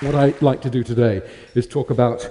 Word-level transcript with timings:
What 0.00 0.14
I'd 0.14 0.40
like 0.40 0.62
to 0.62 0.70
do 0.70 0.82
today 0.82 1.20
is 1.54 1.66
talk 1.66 1.90
about 1.90 2.26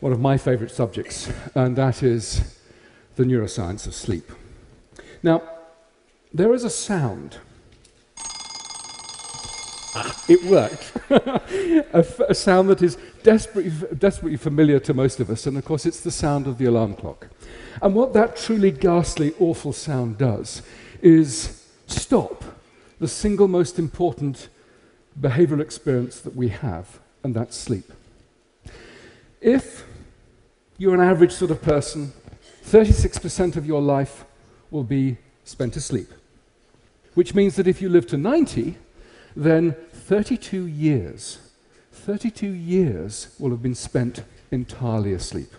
one 0.00 0.12
of 0.12 0.18
my 0.18 0.36
favorite 0.36 0.72
subjects, 0.72 1.32
and 1.54 1.76
that 1.76 2.02
is 2.02 2.58
the 3.14 3.22
neuroscience 3.22 3.86
of 3.86 3.94
sleep. 3.94 4.32
Now, 5.22 5.40
there 6.32 6.52
is 6.52 6.64
a 6.64 6.70
sound. 6.70 7.38
Ah. 9.94 10.24
It 10.28 10.42
worked. 10.42 10.92
a, 11.10 11.98
f- 11.98 12.18
a 12.18 12.34
sound 12.34 12.68
that 12.70 12.82
is 12.82 12.98
desperately, 13.22 13.70
desperately 13.96 14.36
familiar 14.36 14.80
to 14.80 14.92
most 14.92 15.20
of 15.20 15.30
us, 15.30 15.46
and 15.46 15.56
of 15.56 15.64
course, 15.64 15.86
it's 15.86 16.00
the 16.00 16.10
sound 16.10 16.48
of 16.48 16.58
the 16.58 16.64
alarm 16.64 16.96
clock. 16.96 17.28
And 17.80 17.94
what 17.94 18.12
that 18.14 18.36
truly 18.36 18.72
ghastly, 18.72 19.34
awful 19.38 19.72
sound 19.72 20.18
does 20.18 20.62
is 21.00 21.64
stop 21.86 22.42
the 22.98 23.06
single 23.06 23.46
most 23.46 23.78
important 23.78 24.48
behavioral 25.20 25.60
experience 25.60 26.20
that 26.20 26.34
we 26.34 26.48
have 26.48 26.98
and 27.22 27.34
that's 27.34 27.56
sleep. 27.56 27.92
If 29.40 29.84
you're 30.78 30.94
an 30.94 31.00
average 31.00 31.32
sort 31.32 31.50
of 31.50 31.62
person, 31.62 32.12
36% 32.64 33.56
of 33.56 33.66
your 33.66 33.82
life 33.82 34.24
will 34.70 34.84
be 34.84 35.18
spent 35.44 35.76
asleep, 35.76 36.10
which 37.14 37.34
means 37.34 37.56
that 37.56 37.68
if 37.68 37.80
you 37.80 37.88
live 37.88 38.06
to 38.08 38.16
90, 38.16 38.76
then 39.36 39.76
32 39.92 40.66
years, 40.66 41.38
32 41.92 42.46
years 42.46 43.34
will 43.38 43.50
have 43.50 43.62
been 43.62 43.74
spent 43.74 44.24
entirely 44.50 45.12
asleep. 45.12 45.52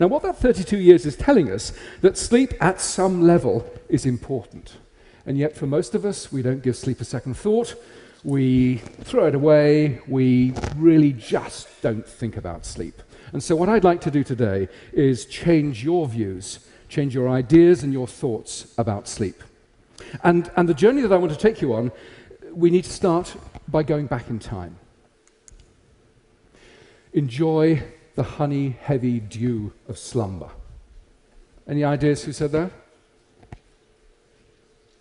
Now, 0.00 0.08
what 0.08 0.22
that 0.22 0.38
32 0.38 0.78
years 0.78 1.06
is 1.06 1.16
telling 1.16 1.50
us 1.50 1.72
that 2.00 2.18
sleep 2.18 2.52
at 2.60 2.80
some 2.80 3.22
level 3.22 3.68
is 3.88 4.04
important. 4.04 4.76
And 5.24 5.38
yet, 5.38 5.56
for 5.56 5.66
most 5.66 5.94
of 5.94 6.04
us, 6.04 6.32
we 6.32 6.42
don't 6.42 6.62
give 6.62 6.76
sleep 6.76 7.00
a 7.00 7.04
second 7.04 7.36
thought 7.36 7.74
we 8.26 8.78
throw 9.04 9.26
it 9.26 9.36
away, 9.36 10.00
we 10.08 10.52
really 10.74 11.12
just 11.12 11.68
don't 11.80 12.04
think 12.04 12.36
about 12.36 12.66
sleep. 12.66 13.00
And 13.32 13.40
so, 13.40 13.54
what 13.54 13.68
I'd 13.68 13.84
like 13.84 14.00
to 14.00 14.10
do 14.10 14.24
today 14.24 14.68
is 14.92 15.26
change 15.26 15.84
your 15.84 16.08
views, 16.08 16.58
change 16.88 17.14
your 17.14 17.28
ideas 17.28 17.84
and 17.84 17.92
your 17.92 18.08
thoughts 18.08 18.74
about 18.78 19.06
sleep. 19.06 19.44
And, 20.24 20.50
and 20.56 20.68
the 20.68 20.74
journey 20.74 21.02
that 21.02 21.12
I 21.12 21.16
want 21.16 21.30
to 21.30 21.38
take 21.38 21.62
you 21.62 21.72
on, 21.74 21.92
we 22.52 22.68
need 22.68 22.82
to 22.82 22.90
start 22.90 23.36
by 23.68 23.84
going 23.84 24.06
back 24.06 24.28
in 24.28 24.40
time. 24.40 24.76
Enjoy 27.12 27.80
the 28.16 28.24
honey 28.24 28.76
heavy 28.80 29.20
dew 29.20 29.72
of 29.88 29.98
slumber. 29.98 30.50
Any 31.68 31.84
ideas 31.84 32.24
who 32.24 32.32
said 32.32 32.50
that? 32.50 32.72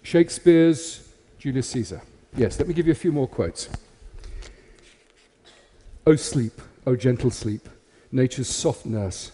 Shakespeare's 0.04 1.12
Julius 1.40 1.70
Caesar. 1.70 2.04
Yes, 2.38 2.60
let 2.60 2.68
me 2.68 2.74
give 2.74 2.86
you 2.86 2.92
a 2.92 2.96
few 2.96 3.14
more 3.14 3.30
quotes. 3.30 3.70
O 6.06 6.18
sleep, 6.18 6.62
O 6.86 6.98
gentle 6.98 7.32
sleep, 7.32 7.70
nature's 8.12 8.50
soft 8.50 8.86
nurse, 8.86 9.32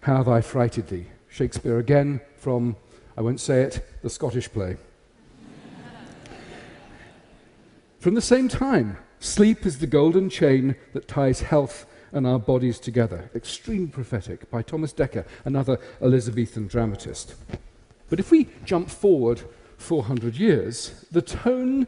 how 0.00 0.16
have 0.16 0.28
I 0.28 0.40
frighted 0.40 0.88
thee? 0.88 1.04
Shakespeare 1.28 1.78
again 1.78 2.22
from, 2.36 2.76
I 3.14 3.20
won't 3.20 3.40
say 3.40 3.60
it, 3.60 3.86
the 4.00 4.08
Scottish 4.08 4.50
play. 4.50 4.78
from 7.98 8.14
the 8.14 8.22
same 8.22 8.48
time, 8.48 8.96
sleep 9.18 9.66
is 9.66 9.78
the 9.78 9.86
golden 9.86 10.30
chain 10.30 10.76
that 10.94 11.06
ties 11.06 11.42
health 11.42 11.84
and 12.10 12.26
our 12.26 12.38
bodies 12.38 12.78
together. 12.78 13.30
Extreme 13.34 13.88
prophetic 13.88 14.50
by 14.50 14.62
Thomas 14.62 14.94
Dekker, 14.94 15.26
another 15.44 15.78
Elizabethan 16.00 16.68
dramatist. 16.68 17.34
But 18.08 18.18
if 18.18 18.30
we 18.30 18.48
jump 18.64 18.88
forward 18.88 19.42
400 19.76 20.36
years, 20.36 21.04
the 21.12 21.20
tone 21.22 21.86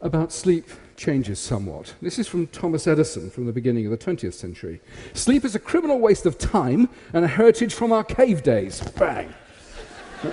about 0.00 0.32
sleep 0.32 0.66
changes 0.96 1.38
somewhat. 1.38 1.94
This 2.02 2.18
is 2.18 2.26
from 2.26 2.46
Thomas 2.48 2.86
Edison 2.86 3.30
from 3.30 3.46
the 3.46 3.52
beginning 3.52 3.86
of 3.86 3.90
the 3.90 3.98
20th 3.98 4.34
century. 4.34 4.80
Sleep 5.14 5.44
is 5.44 5.54
a 5.54 5.58
criminal 5.58 5.98
waste 5.98 6.26
of 6.26 6.38
time 6.38 6.88
and 7.12 7.24
a 7.24 7.28
heritage 7.28 7.74
from 7.74 7.92
our 7.92 8.04
cave 8.04 8.42
days. 8.42 8.80
Bang! 8.96 9.32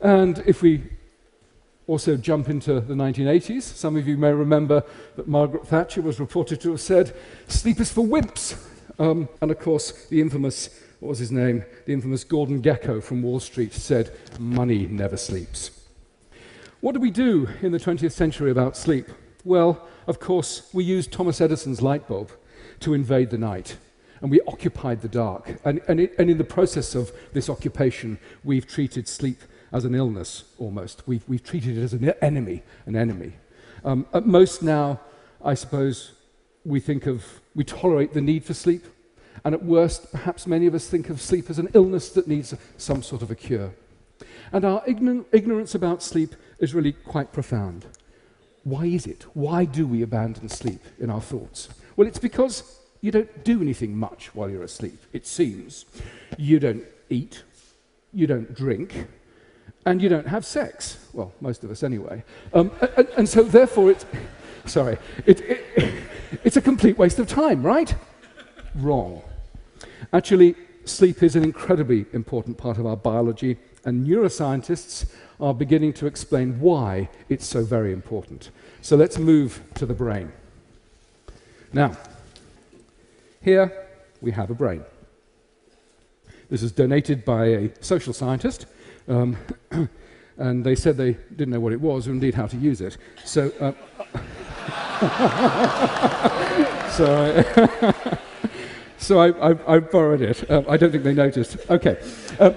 and 0.00 0.42
if 0.46 0.62
we 0.62 0.82
also 1.86 2.16
jump 2.16 2.48
into 2.50 2.80
the 2.80 2.94
1980s, 2.94 3.62
some 3.62 3.96
of 3.96 4.06
you 4.06 4.18
may 4.18 4.32
remember 4.32 4.84
that 5.16 5.26
Margaret 5.26 5.66
Thatcher 5.66 6.02
was 6.02 6.20
reported 6.20 6.60
to 6.60 6.70
have 6.70 6.80
said, 6.80 7.16
Sleep 7.48 7.80
is 7.80 7.90
for 7.90 8.04
wimps. 8.04 8.62
Um, 8.98 9.28
and 9.40 9.50
of 9.50 9.58
course, 9.58 10.06
the 10.08 10.20
infamous, 10.20 10.68
what 11.00 11.10
was 11.10 11.18
his 11.18 11.32
name? 11.32 11.64
The 11.86 11.92
infamous 11.92 12.24
Gordon 12.24 12.60
Gekko 12.60 13.02
from 13.02 13.22
Wall 13.22 13.40
Street 13.40 13.72
said, 13.72 14.14
Money 14.38 14.86
never 14.86 15.16
sleeps. 15.16 15.77
What 16.80 16.94
do 16.94 17.00
we 17.00 17.10
do 17.10 17.48
in 17.60 17.72
the 17.72 17.80
20th 17.80 18.12
century 18.12 18.52
about 18.52 18.76
sleep? 18.76 19.08
Well, 19.44 19.88
of 20.06 20.20
course, 20.20 20.70
we 20.72 20.84
used 20.84 21.10
Thomas 21.10 21.40
Edison's 21.40 21.82
light 21.82 22.06
bulb 22.06 22.30
to 22.80 22.94
invade 22.94 23.30
the 23.30 23.38
night, 23.38 23.76
and 24.20 24.30
we 24.30 24.40
occupied 24.42 25.00
the 25.02 25.08
dark. 25.08 25.58
And, 25.64 25.80
and, 25.88 25.98
it, 25.98 26.14
and 26.20 26.30
in 26.30 26.38
the 26.38 26.44
process 26.44 26.94
of 26.94 27.10
this 27.32 27.50
occupation, 27.50 28.16
we've 28.44 28.64
treated 28.64 29.08
sleep 29.08 29.40
as 29.72 29.84
an 29.84 29.96
illness 29.96 30.44
almost. 30.56 31.02
We've, 31.08 31.28
we've 31.28 31.42
treated 31.42 31.76
it 31.76 31.82
as 31.82 31.94
an 31.94 32.12
enemy, 32.22 32.62
an 32.86 32.94
enemy. 32.94 33.32
Um, 33.84 34.06
at 34.14 34.24
most 34.24 34.62
now, 34.62 35.00
I 35.44 35.54
suppose, 35.54 36.12
we 36.64 36.78
think 36.78 37.08
of, 37.08 37.24
we 37.56 37.64
tolerate 37.64 38.14
the 38.14 38.20
need 38.20 38.44
for 38.44 38.54
sleep, 38.54 38.84
and 39.44 39.52
at 39.52 39.64
worst, 39.64 40.12
perhaps 40.12 40.46
many 40.46 40.68
of 40.68 40.76
us 40.76 40.86
think 40.86 41.10
of 41.10 41.20
sleep 41.20 41.50
as 41.50 41.58
an 41.58 41.70
illness 41.74 42.10
that 42.10 42.28
needs 42.28 42.54
some 42.76 43.02
sort 43.02 43.22
of 43.22 43.32
a 43.32 43.34
cure. 43.34 43.72
And 44.52 44.64
our 44.64 44.82
ignorance 44.86 45.74
about 45.74 46.02
sleep 46.02 46.34
is 46.58 46.74
really 46.74 46.92
quite 46.92 47.32
profound. 47.32 47.86
Why 48.64 48.86
is 48.86 49.06
it? 49.06 49.24
Why 49.34 49.64
do 49.64 49.86
we 49.86 50.02
abandon 50.02 50.48
sleep 50.48 50.82
in 50.98 51.10
our 51.10 51.20
thoughts? 51.20 51.68
Well, 51.96 52.06
it's 52.06 52.18
because 52.18 52.78
you 53.00 53.10
don't 53.10 53.44
do 53.44 53.62
anything 53.62 53.96
much 53.96 54.34
while 54.34 54.50
you're 54.50 54.64
asleep, 54.64 55.00
it 55.12 55.26
seems. 55.26 55.86
You 56.36 56.58
don't 56.58 56.84
eat, 57.08 57.42
you 58.12 58.26
don't 58.26 58.54
drink, 58.54 59.06
and 59.86 60.02
you 60.02 60.08
don't 60.08 60.26
have 60.26 60.44
sex. 60.44 61.06
Well, 61.12 61.32
most 61.40 61.64
of 61.64 61.70
us 61.70 61.82
anyway. 61.82 62.22
Um, 62.52 62.70
and, 62.96 63.08
and, 63.16 63.28
so, 63.28 63.42
therefore, 63.42 63.92
it's, 63.92 64.04
sorry, 64.66 64.98
it, 65.26 65.40
it, 65.40 65.94
it's 66.44 66.56
a 66.56 66.60
complete 66.60 66.98
waste 66.98 67.18
of 67.18 67.28
time, 67.28 67.62
right? 67.62 67.94
Wrong. 68.74 69.22
Actually, 70.12 70.56
sleep 70.84 71.22
is 71.22 71.36
an 71.36 71.44
incredibly 71.44 72.06
important 72.12 72.58
part 72.58 72.78
of 72.78 72.86
our 72.86 72.96
biology, 72.96 73.56
and 73.88 74.06
neuroscientists 74.06 75.06
are 75.40 75.54
beginning 75.54 75.94
to 75.94 76.06
explain 76.06 76.60
why 76.60 77.08
it's 77.30 77.46
so 77.46 77.64
very 77.64 77.90
important. 77.90 78.50
So 78.82 78.96
let's 78.96 79.18
move 79.18 79.62
to 79.76 79.86
the 79.86 79.94
brain. 79.94 80.30
Now, 81.72 81.96
here 83.40 83.86
we 84.20 84.30
have 84.32 84.50
a 84.50 84.54
brain. 84.54 84.84
This 86.50 86.62
is 86.62 86.70
donated 86.70 87.24
by 87.24 87.46
a 87.46 87.70
social 87.82 88.12
scientist, 88.12 88.66
um, 89.08 89.38
and 90.36 90.64
they 90.64 90.74
said 90.74 90.98
they 90.98 91.12
didn't 91.36 91.50
know 91.50 91.60
what 91.60 91.72
it 91.72 91.80
was 91.80 92.08
or 92.08 92.10
indeed 92.10 92.34
how 92.34 92.46
to 92.46 92.56
use 92.58 92.82
it. 92.82 92.98
So, 93.24 93.50
uh, 93.58 93.72
so, 96.90 97.06
I, 97.24 98.18
so 98.98 99.18
I, 99.18 99.28
I, 99.50 99.76
I, 99.76 99.78
borrowed 99.78 100.20
it. 100.20 100.50
Uh, 100.50 100.62
I 100.68 100.76
don't 100.76 100.90
think 100.90 101.04
they 101.04 101.14
noticed. 101.14 101.56
Okay. 101.70 101.98
Uh, 102.38 102.52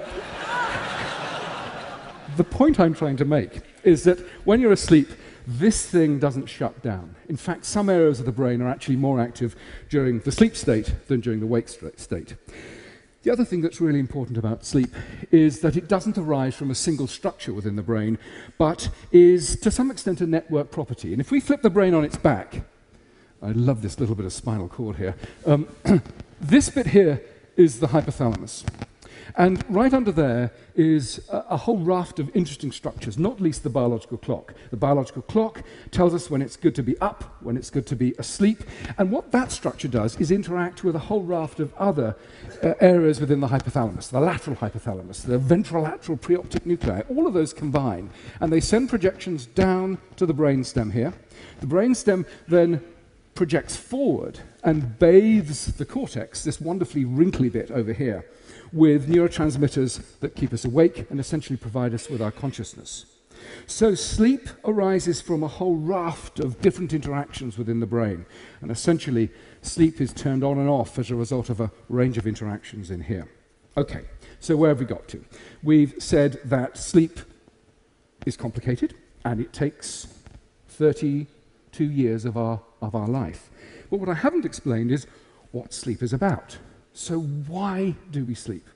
the 2.41 2.49
point 2.49 2.79
I'm 2.79 2.95
trying 2.95 3.17
to 3.17 3.25
make 3.25 3.61
is 3.83 4.03
that 4.05 4.17
when 4.45 4.59
you're 4.61 4.71
asleep, 4.71 5.09
this 5.45 5.85
thing 5.85 6.17
doesn't 6.17 6.47
shut 6.47 6.81
down. 6.81 7.13
In 7.29 7.37
fact, 7.37 7.65
some 7.65 7.87
areas 7.87 8.19
of 8.19 8.25
the 8.25 8.31
brain 8.31 8.63
are 8.63 8.67
actually 8.67 8.95
more 8.95 9.19
active 9.21 9.55
during 9.89 10.21
the 10.21 10.31
sleep 10.31 10.55
state 10.55 10.95
than 11.07 11.19
during 11.19 11.39
the 11.39 11.45
wake 11.45 11.69
state. 11.69 12.33
The 13.21 13.29
other 13.29 13.45
thing 13.45 13.61
that's 13.61 13.79
really 13.79 13.99
important 13.99 14.39
about 14.39 14.65
sleep 14.65 14.89
is 15.29 15.59
that 15.59 15.77
it 15.77 15.87
doesn't 15.87 16.17
arise 16.17 16.55
from 16.55 16.71
a 16.71 16.75
single 16.75 17.05
structure 17.05 17.53
within 17.53 17.75
the 17.75 17.83
brain, 17.83 18.17
but 18.57 18.89
is 19.11 19.55
to 19.57 19.69
some 19.69 19.91
extent 19.91 20.19
a 20.21 20.25
network 20.25 20.71
property. 20.71 21.11
And 21.11 21.21
if 21.21 21.29
we 21.29 21.39
flip 21.39 21.61
the 21.61 21.69
brain 21.69 21.93
on 21.93 22.03
its 22.03 22.17
back, 22.17 22.63
I 23.39 23.51
love 23.51 23.83
this 23.83 23.99
little 23.99 24.15
bit 24.15 24.25
of 24.25 24.33
spinal 24.33 24.67
cord 24.67 24.95
here, 24.95 25.13
um, 25.45 25.67
this 26.41 26.71
bit 26.71 26.87
here 26.87 27.21
is 27.55 27.79
the 27.79 27.89
hypothalamus. 27.89 28.63
And 29.35 29.63
right 29.69 29.93
under 29.93 30.11
there 30.11 30.51
is 30.75 31.21
a, 31.29 31.45
a, 31.51 31.57
whole 31.57 31.77
raft 31.77 32.19
of 32.19 32.35
interesting 32.35 32.71
structures, 32.71 33.17
not 33.17 33.39
least 33.39 33.63
the 33.63 33.69
biological 33.69 34.17
clock. 34.17 34.53
The 34.69 34.77
biological 34.77 35.21
clock 35.23 35.63
tells 35.91 36.13
us 36.13 36.29
when 36.29 36.41
it's 36.41 36.55
good 36.55 36.75
to 36.75 36.83
be 36.83 36.97
up, 36.99 37.35
when 37.41 37.57
it's 37.57 37.69
good 37.69 37.87
to 37.87 37.95
be 37.95 38.13
asleep. 38.17 38.63
And 38.97 39.11
what 39.11 39.31
that 39.31 39.51
structure 39.51 39.87
does 39.87 40.19
is 40.19 40.31
interact 40.31 40.83
with 40.83 40.95
a 40.95 40.99
whole 40.99 41.23
raft 41.23 41.59
of 41.59 41.73
other 41.75 42.15
uh, 42.63 42.73
areas 42.79 43.19
within 43.19 43.39
the 43.39 43.47
hypothalamus, 43.47 44.09
the 44.09 44.19
lateral 44.19 44.55
hypothalamus, 44.55 45.23
the 45.23 45.37
ventrolateral 45.37 46.19
preoptic 46.19 46.65
nuclei. 46.65 47.01
All 47.09 47.27
of 47.27 47.33
those 47.33 47.53
combine, 47.53 48.09
and 48.39 48.51
they 48.51 48.59
send 48.59 48.89
projections 48.89 49.45
down 49.45 49.97
to 50.17 50.25
the 50.25 50.33
brainstem 50.33 50.93
here. 50.93 51.13
The 51.59 51.67
brainstem 51.67 52.25
then 52.47 52.83
projects 53.35 53.75
forward 53.75 54.39
and 54.63 54.99
bathes 54.99 55.67
the 55.73 55.85
cortex, 55.85 56.43
this 56.43 56.61
wonderfully 56.61 57.05
wrinkly 57.05 57.49
bit 57.49 57.71
over 57.71 57.93
here 57.93 58.25
with 58.73 59.09
neurotransmitters 59.09 60.19
that 60.19 60.35
keep 60.35 60.53
us 60.53 60.65
awake 60.65 61.05
and 61.09 61.19
essentially 61.19 61.57
provide 61.57 61.93
us 61.93 62.09
with 62.09 62.21
our 62.21 62.31
consciousness. 62.31 63.05
So, 63.65 63.95
sleep 63.95 64.49
arises 64.65 65.19
from 65.21 65.43
a 65.43 65.47
whole 65.47 65.75
raft 65.75 66.39
of 66.39 66.61
different 66.61 66.93
interactions 66.93 67.57
within 67.57 67.79
the 67.79 67.87
brain. 67.87 68.25
And 68.61 68.69
essentially, 68.69 69.31
sleep 69.61 69.99
is 69.99 70.13
turned 70.13 70.43
on 70.43 70.59
and 70.59 70.69
off 70.69 70.99
as 70.99 71.09
a 71.09 71.15
result 71.15 71.49
of 71.49 71.59
a 71.59 71.71
range 71.89 72.17
of 72.17 72.27
interactions 72.27 72.91
in 72.91 73.01
here. 73.01 73.27
Okay, 73.77 74.03
so 74.39 74.55
where 74.55 74.69
have 74.69 74.79
we 74.79 74.85
got 74.85 75.07
to? 75.09 75.23
We've 75.63 75.95
said 75.97 76.39
that 76.45 76.77
sleep 76.77 77.19
is 78.25 78.37
complicated 78.37 78.95
and 79.23 79.39
it 79.39 79.53
takes 79.53 80.07
32 80.67 81.83
years 81.83 82.25
of 82.25 82.37
our, 82.37 82.61
of 82.81 82.95
our 82.95 83.07
life. 83.07 83.49
But 83.89 83.99
what 83.99 84.09
I 84.09 84.13
haven't 84.13 84.45
explained 84.45 84.91
is 84.91 85.07
what 85.51 85.73
sleep 85.73 86.03
is 86.03 86.13
about. 86.13 86.57
So, 86.93 87.19
why 87.19 87.95
do 88.11 88.25
we 88.25 88.35
sleep? 88.35 88.67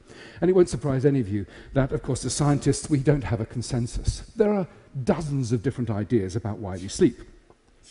And 0.42 0.50
it 0.50 0.54
won't 0.54 0.70
surprise 0.70 1.06
any 1.06 1.20
of 1.20 1.28
you 1.28 1.46
that, 1.74 1.92
of 1.92 2.02
course, 2.02 2.24
as 2.26 2.34
scientists, 2.34 2.90
we 2.90 3.00
don't 3.00 3.24
have 3.24 3.42
a 3.42 3.46
consensus. 3.46 4.20
There 4.36 4.54
are 4.54 4.68
dozens 5.04 5.52
of 5.52 5.62
different 5.62 5.90
ideas 5.90 6.36
about 6.36 6.58
why 6.60 6.78
we 6.78 6.88
sleep. 6.88 7.20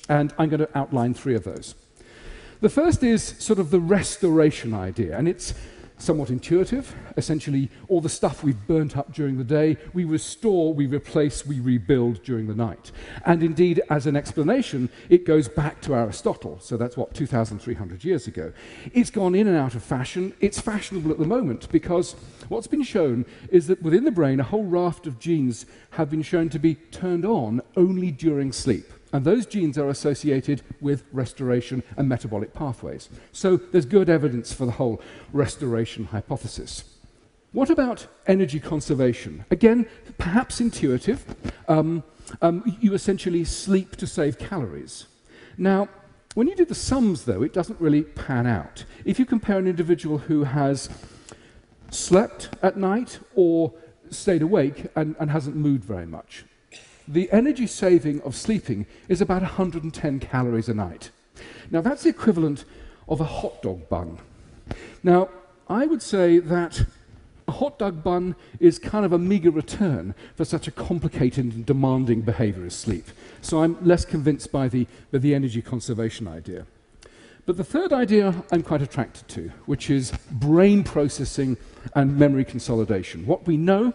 And 0.09 0.33
I'm 0.39 0.49
going 0.49 0.61
to 0.61 0.79
outline 0.79 1.15
three 1.15 1.35
of 1.35 1.45
those. 1.45 1.75
The 2.61 2.69
first 2.71 3.03
is 3.03 3.23
sort 3.23 3.59
of 3.59 3.71
the 3.71 3.81
restoration 3.81 4.73
idea, 4.73 5.19
and 5.19 5.29
it's 5.29 5.53
somewhat 5.99 6.31
intuitive. 6.31 6.95
Essentially, 7.17 7.71
all 7.89 8.01
the 8.01 8.09
stuff 8.09 8.43
we've 8.43 8.67
burnt 8.67 8.97
up 8.97 9.13
during 9.13 9.39
the 9.39 9.45
day, 9.45 9.77
we 9.93 10.05
restore, 10.05 10.75
we 10.75 10.87
replace, 10.87 11.47
we 11.47 11.61
rebuild 11.61 12.23
during 12.23 12.47
the 12.47 12.55
night. 12.55 12.91
And 13.25 13.43
indeed, 13.43 13.83
as 13.91 14.07
an 14.07 14.17
explanation, 14.17 14.91
it 15.09 15.25
goes 15.25 15.49
back 15.49 15.81
to 15.83 15.95
Aristotle. 15.95 16.59
So 16.61 16.77
that's 16.77 16.97
what, 16.97 17.15
2,300 17.15 18.05
years 18.05 18.27
ago. 18.27 18.53
It's 18.93 19.11
gone 19.11 19.35
in 19.35 19.47
and 19.47 19.57
out 19.57 19.75
of 19.75 19.83
fashion. 19.83 20.35
It's 20.41 20.61
fashionable 20.61 21.11
at 21.11 21.19
the 21.19 21.27
moment 21.27 21.71
because 21.71 22.17
what's 22.49 22.67
been 22.67 22.83
shown 22.83 23.25
is 23.51 23.67
that 23.69 23.83
within 23.83 24.05
the 24.05 24.11
brain, 24.11 24.41
a 24.41 24.45
whole 24.45 24.65
raft 24.65 25.07
of 25.07 25.19
genes 25.19 25.67
have 25.91 26.11
been 26.11 26.23
shown 26.23 26.49
to 26.51 26.59
be 26.59 26.75
turned 26.75 27.25
on 27.25 27.61
only 27.77 28.11
during 28.11 28.53
sleep. 28.53 28.94
And 29.15 29.25
those 29.25 29.47
genes 29.47 29.79
are 29.79 29.89
associated 29.89 30.63
with 30.81 31.05
restoration 31.13 31.85
and 31.97 32.09
metabolic 32.09 32.53
pathways. 32.53 33.09
So 33.31 33.57
there's 33.57 33.87
good 33.87 34.11
evidence 34.11 34.53
for 34.53 34.67
the 34.67 34.73
whole 34.73 35.01
restoration 35.33 36.07
hypothesis. 36.07 36.83
What 37.53 37.71
about 37.71 38.09
energy 38.27 38.59
conservation? 38.59 39.45
Again, 39.53 39.87
perhaps 40.19 40.61
intuitive. 40.61 41.25
Um, 41.69 42.03
um, 42.43 42.77
you 42.81 42.93
essentially 42.93 43.45
sleep 43.45 43.95
to 43.99 44.07
save 44.09 44.37
calories. 44.37 45.07
Now, 45.57 45.89
when 46.35 46.49
you 46.49 46.57
do 46.57 46.65
the 46.65 46.75
sums, 46.75 47.25
though, 47.25 47.45
it 47.45 47.53
doesn't 47.53 47.81
really 47.81 48.03
pan 48.03 48.49
out. 48.49 48.85
If 49.05 49.21
you 49.21 49.27
compare 49.27 49.61
an 49.61 49.69
individual 49.69 50.19
who 50.19 50.43
has 50.43 50.91
slept 51.93 52.49
at 52.65 52.77
night 52.77 53.21
or 53.37 53.73
stayed 54.11 54.43
awake 54.43 54.87
and, 54.97 55.15
and 55.21 55.31
hasn't 55.31 55.55
moved 55.55 55.85
very 55.85 56.07
much, 56.07 56.45
the 57.07 57.31
energy 57.33 57.67
saving 57.67 58.21
of 58.23 58.35
sleeping 58.35 58.87
is 59.09 59.21
about 59.21 59.43
110 59.43 60.21
calories 60.21 60.69
a 60.69 60.75
night. 60.75 61.11
Now, 61.71 61.81
that's 61.81 62.05
the 62.05 62.11
equivalent 62.11 62.65
of 63.09 63.21
a 63.21 63.25
hot 63.25 63.63
dog 63.63 63.89
bun. 63.89 64.19
Now, 65.03 65.29
I 65.69 65.87
would 65.87 66.03
say 66.03 66.39
that 66.39 66.85
a 67.47 67.53
hot 67.53 67.79
dog 67.79 68.03
bun 68.03 68.37
is 68.59 68.79
kind 68.79 69.05
of 69.05 69.13
a 69.13 69.19
meager 69.19 69.51
return 69.51 70.15
for 70.35 70.45
such 70.45 70.67
a 70.67 70.71
complicated 70.71 71.45
and 71.55 71.67
demanding 71.67 72.23
behavior 72.23 72.65
as 72.65 72.75
sleep. 72.75 73.07
So 73.43 73.63
I'm 73.63 73.77
less 73.85 74.05
convinced 74.05 74.51
by 74.51 74.69
the, 74.69 74.87
by 75.13 75.19
the 75.19 75.35
energy 75.35 75.61
conservation 75.61 76.27
idea. 76.27 76.67
But 77.47 77.59
the 77.59 77.65
third 77.65 77.93
idea 77.93 78.43
I'm 78.51 78.63
quite 78.63 78.81
attracted 78.81 79.29
to, 79.29 79.53
which 79.67 79.91
is 79.91 80.13
brain 80.31 80.83
processing 80.83 81.59
and 81.95 82.19
memory 82.19 82.45
consolidation. 82.45 83.27
What 83.27 83.47
we 83.47 83.59
know 83.59 83.93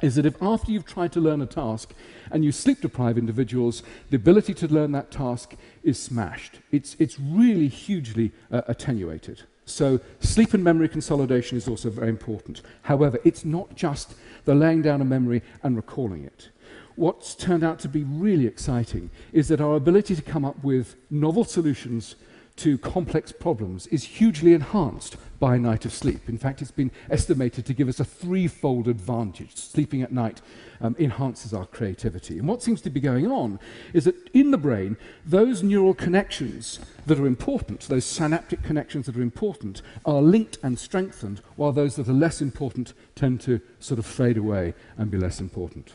is 0.00 0.14
that 0.14 0.26
if 0.26 0.40
after 0.42 0.70
you've 0.70 0.86
tried 0.86 1.12
to 1.12 1.20
learn 1.20 1.42
a 1.42 1.46
task 1.46 1.92
and 2.30 2.44
you 2.44 2.52
sleep 2.52 2.80
deprive 2.80 3.18
individuals, 3.18 3.82
the 4.10 4.16
ability 4.16 4.54
to 4.54 4.68
learn 4.68 4.92
that 4.92 5.10
task 5.10 5.54
is 5.82 6.00
smashed. 6.00 6.60
It's, 6.70 6.96
it's 6.98 7.18
really 7.18 7.68
hugely 7.68 8.32
uh, 8.50 8.62
attenuated. 8.68 9.42
So 9.64 10.00
sleep 10.20 10.54
and 10.54 10.64
memory 10.64 10.88
consolidation 10.88 11.58
is 11.58 11.68
also 11.68 11.90
very 11.90 12.08
important. 12.08 12.62
However, 12.82 13.18
it's 13.24 13.44
not 13.44 13.74
just 13.74 14.14
the 14.44 14.54
laying 14.54 14.82
down 14.82 15.00
of 15.00 15.06
memory 15.06 15.42
and 15.62 15.76
recalling 15.76 16.24
it. 16.24 16.48
What's 16.96 17.34
turned 17.34 17.62
out 17.62 17.78
to 17.80 17.88
be 17.88 18.02
really 18.02 18.46
exciting 18.46 19.10
is 19.32 19.48
that 19.48 19.60
our 19.60 19.76
ability 19.76 20.16
to 20.16 20.22
come 20.22 20.44
up 20.44 20.64
with 20.64 20.96
novel 21.10 21.44
solutions 21.44 22.16
to 22.58 22.78
complex 22.78 23.32
problems 23.32 23.86
is 23.88 24.04
hugely 24.04 24.52
enhanced 24.52 25.16
by 25.38 25.54
a 25.54 25.58
night 25.58 25.84
of 25.84 25.92
sleep. 25.92 26.28
In 26.28 26.38
fact, 26.38 26.60
it's 26.60 26.70
been 26.70 26.90
estimated 27.10 27.64
to 27.66 27.74
give 27.74 27.88
us 27.88 28.00
a 28.00 28.04
threefold 28.04 28.88
advantage. 28.88 29.54
Sleeping 29.54 30.02
at 30.02 30.12
night 30.12 30.42
um, 30.80 30.96
enhances 30.98 31.54
our 31.54 31.66
creativity. 31.66 32.38
And 32.38 32.48
what 32.48 32.62
seems 32.62 32.80
to 32.82 32.90
be 32.90 33.00
going 33.00 33.26
on 33.30 33.60
is 33.92 34.04
that 34.04 34.16
in 34.34 34.50
the 34.50 34.58
brain, 34.58 34.96
those 35.24 35.62
neural 35.62 35.94
connections 35.94 36.80
that 37.06 37.20
are 37.20 37.26
important, 37.26 37.82
those 37.82 38.04
synaptic 38.04 38.62
connections 38.62 39.06
that 39.06 39.16
are 39.16 39.22
important, 39.22 39.82
are 40.04 40.20
linked 40.20 40.58
and 40.62 40.78
strengthened, 40.78 41.40
while 41.56 41.72
those 41.72 41.96
that 41.96 42.08
are 42.08 42.12
less 42.12 42.40
important 42.40 42.92
tend 43.14 43.40
to 43.42 43.60
sort 43.78 43.98
of 43.98 44.06
fade 44.06 44.36
away 44.36 44.74
and 44.96 45.10
be 45.10 45.18
less 45.18 45.40
important. 45.40 45.94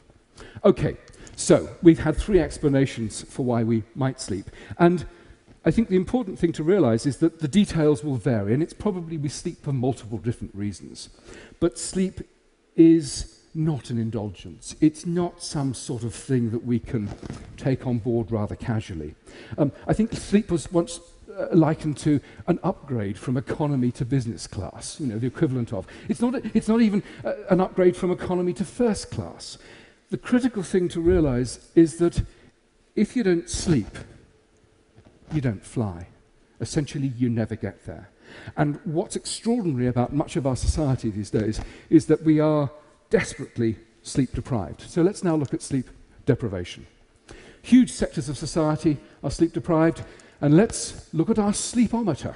Okay, 0.63 0.97
so 1.35 1.69
we've 1.81 1.99
had 1.99 2.15
three 2.15 2.39
explanations 2.39 3.23
for 3.23 3.43
why 3.43 3.63
we 3.63 3.83
might 3.95 4.21
sleep. 4.21 4.49
And 4.77 5.05
I 5.65 5.71
think 5.71 5.87
the 5.87 5.95
important 5.95 6.37
thing 6.39 6.51
to 6.53 6.63
realize 6.63 7.05
is 7.05 7.17
that 7.17 7.39
the 7.39 7.47
details 7.47 8.03
will 8.03 8.15
vary, 8.15 8.53
and 8.53 8.61
it's 8.61 8.73
probably 8.73 9.17
we 9.17 9.29
sleep 9.29 9.63
for 9.63 9.71
multiple 9.71 10.17
different 10.17 10.53
reasons. 10.53 11.09
But 11.59 11.79
sleep 11.79 12.21
is 12.75 13.39
not 13.55 13.89
an 13.89 13.97
indulgence. 13.97 14.75
It's 14.81 15.05
not 15.05 15.43
some 15.43 15.73
sort 15.73 16.03
of 16.03 16.13
thing 16.13 16.51
that 16.51 16.65
we 16.65 16.79
can 16.79 17.09
take 17.55 17.85
on 17.85 17.99
board 17.99 18.31
rather 18.31 18.55
casually. 18.55 19.15
Um, 19.57 19.71
I 19.87 19.93
think 19.93 20.13
sleep 20.13 20.51
was 20.51 20.71
once 20.71 20.99
uh, 21.37 21.47
likened 21.51 21.97
to 21.97 22.19
an 22.47 22.59
upgrade 22.63 23.17
from 23.17 23.37
economy 23.37 23.91
to 23.91 24.05
business 24.05 24.47
class, 24.47 24.99
you 24.99 25.07
know, 25.07 25.19
the 25.19 25.27
equivalent 25.27 25.71
of. 25.71 25.87
It's 26.09 26.21
not, 26.21 26.35
a, 26.35 26.41
it's 26.53 26.67
not 26.67 26.81
even 26.81 27.03
uh, 27.23 27.33
an 27.49 27.61
upgrade 27.61 27.95
from 27.95 28.11
economy 28.11 28.53
to 28.53 28.65
first 28.65 29.11
class. 29.11 29.57
The 30.09 30.17
critical 30.17 30.63
thing 30.63 30.89
to 30.89 30.99
realize 30.99 31.69
is 31.75 31.97
that 31.97 32.23
if 32.95 33.15
you 33.15 33.23
don't 33.23 33.49
sleep, 33.49 33.97
you 35.31 35.41
don't 35.41 35.63
fly. 35.63 36.07
Essentially, 36.59 37.07
you 37.17 37.29
never 37.29 37.55
get 37.55 37.85
there. 37.85 38.09
And 38.57 38.79
what's 38.83 39.15
extraordinary 39.15 39.87
about 39.87 40.13
much 40.13 40.35
of 40.35 40.47
our 40.47 40.55
society 40.55 41.09
these 41.09 41.29
days 41.29 41.61
is 41.89 42.07
that 42.07 42.23
we 42.23 42.39
are 42.39 42.71
desperately 43.09 43.77
sleep 44.01 44.33
deprived. 44.33 44.81
So 44.81 45.01
let's 45.01 45.23
now 45.23 45.35
look 45.35 45.53
at 45.53 45.61
sleep 45.61 45.89
deprivation. 46.25 46.87
Huge 47.61 47.91
sectors 47.91 48.27
of 48.29 48.37
society 48.37 48.97
are 49.23 49.31
sleep 49.31 49.53
deprived, 49.53 50.03
and 50.41 50.57
let's 50.57 51.07
look 51.13 51.29
at 51.29 51.39
our 51.39 51.51
sleepometer. 51.51 52.35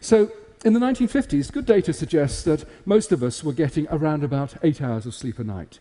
So 0.00 0.30
in 0.64 0.74
the 0.74 0.80
1950s, 0.80 1.52
good 1.52 1.66
data 1.66 1.92
suggests 1.92 2.42
that 2.44 2.64
most 2.84 3.12
of 3.12 3.22
us 3.22 3.42
were 3.42 3.52
getting 3.52 3.86
around 3.90 4.22
about 4.22 4.54
eight 4.62 4.82
hours 4.82 5.06
of 5.06 5.14
sleep 5.14 5.38
a 5.38 5.44
night. 5.44 5.78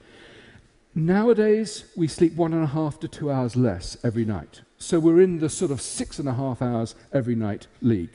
Nowadays, 0.96 1.86
we 1.96 2.08
sleep 2.08 2.36
one 2.36 2.54
and 2.54 2.64
a 2.64 2.68
half 2.68 3.00
to 3.00 3.08
two 3.08 3.32
hours 3.32 3.56
less 3.56 3.98
every 4.04 4.26
night. 4.26 4.62
So 4.82 5.00
we're 5.00 5.22
in 5.22 5.38
the 5.38 5.48
sort 5.48 5.70
of 5.70 5.80
six 5.80 6.18
and 6.18 6.28
a 6.28 6.34
half 6.34 6.60
hours 6.60 6.96
every 7.14 7.36
night 7.36 7.68
league. 7.84 8.10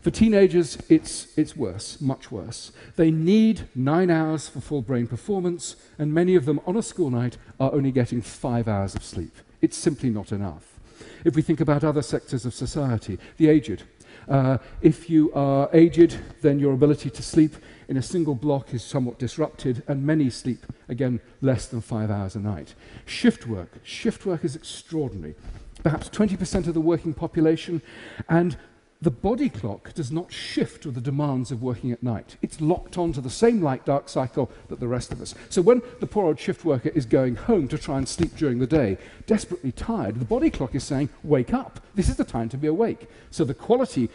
For 0.00 0.12
teenagers, 0.12 0.78
it's, 0.88 1.36
it's 1.36 1.56
worse, 1.56 2.00
much 2.00 2.30
worse. 2.30 2.70
They 2.94 3.10
need 3.10 3.62
nine 3.74 4.08
hours 4.08 4.48
for 4.48 4.60
full 4.60 4.80
brain 4.80 5.08
performance, 5.08 5.74
and 5.98 6.14
many 6.14 6.36
of 6.36 6.44
them 6.44 6.60
on 6.66 6.76
a 6.76 6.82
school 6.82 7.10
night 7.10 7.36
are 7.58 7.72
only 7.72 7.90
getting 7.90 8.22
five 8.22 8.68
hours 8.68 8.94
of 8.94 9.02
sleep. 9.02 9.34
It's 9.60 9.76
simply 9.76 10.08
not 10.08 10.30
enough. 10.30 10.78
If 11.24 11.34
we 11.34 11.42
think 11.42 11.60
about 11.60 11.82
other 11.82 12.02
sectors 12.02 12.46
of 12.46 12.54
society, 12.54 13.18
the 13.36 13.48
aged, 13.48 13.82
uh, 14.28 14.58
if 14.82 15.10
you 15.10 15.32
are 15.34 15.68
aged, 15.72 16.16
then 16.42 16.60
your 16.60 16.74
ability 16.74 17.10
to 17.10 17.22
sleep 17.24 17.56
in 17.88 17.96
a 17.96 18.02
single 18.02 18.34
block 18.34 18.74
is 18.74 18.82
somewhat 18.82 19.18
disrupted, 19.18 19.82
and 19.86 20.04
many 20.04 20.30
sleep, 20.30 20.66
again, 20.88 21.20
less 21.40 21.66
than 21.66 21.80
five 21.80 22.10
hours 22.10 22.34
a 22.34 22.40
night. 22.40 22.74
Shift 23.04 23.46
work. 23.46 23.78
Shift 23.82 24.26
work 24.26 24.44
is 24.44 24.56
extraordinary. 24.56 25.34
Perhaps 25.82 26.08
20% 26.08 26.66
of 26.66 26.74
the 26.74 26.80
working 26.80 27.14
population, 27.14 27.82
and 28.28 28.56
the 29.02 29.10
body 29.10 29.50
clock 29.50 29.92
does 29.92 30.10
not 30.10 30.32
shift 30.32 30.86
with 30.86 30.94
the 30.94 31.02
demands 31.02 31.50
of 31.50 31.62
working 31.62 31.92
at 31.92 32.02
night. 32.02 32.36
It's 32.40 32.62
locked 32.62 32.96
onto 32.96 33.20
the 33.20 33.28
same 33.28 33.60
light 33.60 33.84
dark 33.84 34.08
cycle 34.08 34.50
that 34.68 34.80
the 34.80 34.88
rest 34.88 35.12
of 35.12 35.20
us. 35.20 35.34
So 35.50 35.60
when 35.60 35.82
the 36.00 36.06
poor 36.06 36.24
old 36.24 36.40
shift 36.40 36.64
worker 36.64 36.88
is 36.88 37.04
going 37.04 37.36
home 37.36 37.68
to 37.68 37.78
try 37.78 37.98
and 37.98 38.08
sleep 38.08 38.34
during 38.36 38.58
the 38.58 38.66
day, 38.66 38.96
desperately 39.26 39.70
tired, 39.70 40.18
the 40.18 40.24
body 40.24 40.48
clock 40.48 40.74
is 40.74 40.82
saying, 40.82 41.10
Wake 41.22 41.52
up. 41.52 41.80
This 41.94 42.08
is 42.08 42.16
the 42.16 42.24
time 42.24 42.48
to 42.48 42.56
be 42.56 42.66
awake. 42.66 43.08
So 43.30 43.44
the 43.44 43.54
quality 43.54 44.08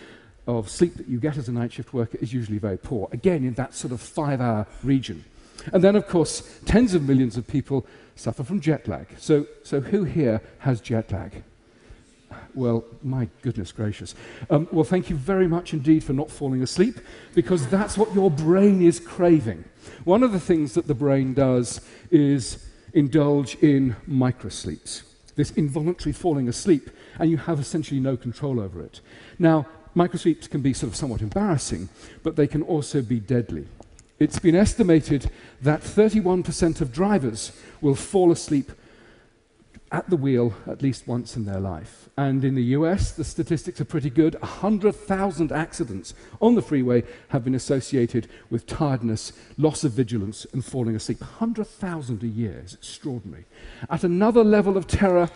of 0.60 0.70
sleep 0.70 0.96
that 0.96 1.08
you 1.08 1.20
get 1.20 1.38
as 1.38 1.48
a 1.48 1.52
night 1.52 1.74
shift 1.74 1.94
worker 1.94 2.18
is 2.22 2.34
usually 2.34 2.58
very 2.58 2.78
poor. 2.78 3.08
Again, 3.12 3.44
in 3.44 3.54
that 3.56 3.74
sort 3.74 3.94
of 3.94 4.02
five 4.02 4.42
hour 4.42 4.68
region. 4.84 5.24
And 5.74 5.84
then, 5.84 5.96
of 5.96 6.08
course, 6.08 6.60
tens 6.66 6.94
of 6.94 7.08
millions 7.08 7.38
of 7.38 7.48
people 7.48 7.86
suffer 8.16 8.44
from 8.44 8.60
jet 8.60 8.88
lag. 8.88 9.08
So, 9.18 9.48
so 9.64 9.82
who 9.82 10.04
here 10.04 10.42
has 10.60 10.82
jet 10.82 11.12
lag? 11.12 11.44
Well, 12.54 12.84
my 13.04 13.28
goodness 13.42 13.72
gracious. 13.72 14.16
Um, 14.50 14.68
well, 14.72 14.84
thank 14.84 15.10
you 15.10 15.16
very 15.16 15.48
much 15.48 15.74
indeed 15.74 16.04
for 16.04 16.14
not 16.14 16.32
falling 16.32 16.62
asleep, 16.62 17.00
because 17.36 17.68
that's 17.68 17.98
what 17.98 18.14
your 18.14 18.32
brain 18.32 18.82
is 18.82 19.00
craving. 19.00 19.64
One 20.04 20.24
of 20.24 20.32
the 20.32 20.40
things 20.40 20.74
that 20.74 20.88
the 20.88 20.96
brain 20.96 21.34
does 21.34 21.82
is 22.10 22.66
indulge 22.94 23.56
in 23.56 23.96
microsleeps, 24.08 25.04
this 25.36 25.52
involuntary 25.52 26.14
falling 26.14 26.48
asleep, 26.48 26.90
and 27.20 27.30
you 27.30 27.38
have 27.38 27.60
essentially 27.60 28.00
no 28.00 28.18
control 28.18 28.60
over 28.60 28.82
it. 28.82 29.00
Now, 29.40 29.68
microsleeps 29.96 30.50
can 30.50 30.62
be 30.62 30.74
sort 30.74 30.92
of 30.92 30.96
somewhat 30.96 31.22
embarrassing, 31.22 31.90
but 32.24 32.36
they 32.36 32.48
can 32.48 32.64
also 32.64 33.02
be 33.02 33.20
deadly. 33.20 33.68
It's 34.20 34.40
been 34.40 34.56
estimated 34.56 35.32
that 35.62 35.82
31% 35.82 36.82
of 36.82 36.94
drivers 36.94 37.52
will 37.82 37.96
fall 37.96 38.32
asleep 38.32 38.72
at 39.92 40.10
the 40.10 40.16
wheel 40.16 40.54
at 40.68 40.82
least 40.82 41.08
once 41.08 41.36
in 41.36 41.46
their 41.46 41.60
life. 41.60 42.10
And 42.18 42.46
in 42.46 42.56
the 42.56 42.64
US, 42.76 43.12
the 43.12 43.24
statistics 43.24 43.82
are 43.82 43.86
pretty 43.86 44.10
good. 44.10 44.40
100,000 44.42 45.52
accidents 45.52 46.14
on 46.40 46.56
the 46.56 46.62
freeway 46.62 47.04
have 47.30 47.44
been 47.44 47.56
associated 47.56 48.28
with 48.50 48.68
tiredness, 48.68 49.34
loss 49.58 49.84
of 49.84 49.92
vigilance, 49.92 50.46
and 50.54 50.64
falling 50.64 50.96
asleep. 50.96 51.20
100,000 51.20 52.24
a 52.24 52.28
year 52.28 52.62
is 52.64 52.74
extraordinary. 52.74 53.46
At 53.90 54.04
another 54.04 54.44
level 54.44 54.78
of 54.78 54.88
terror, 54.88 55.30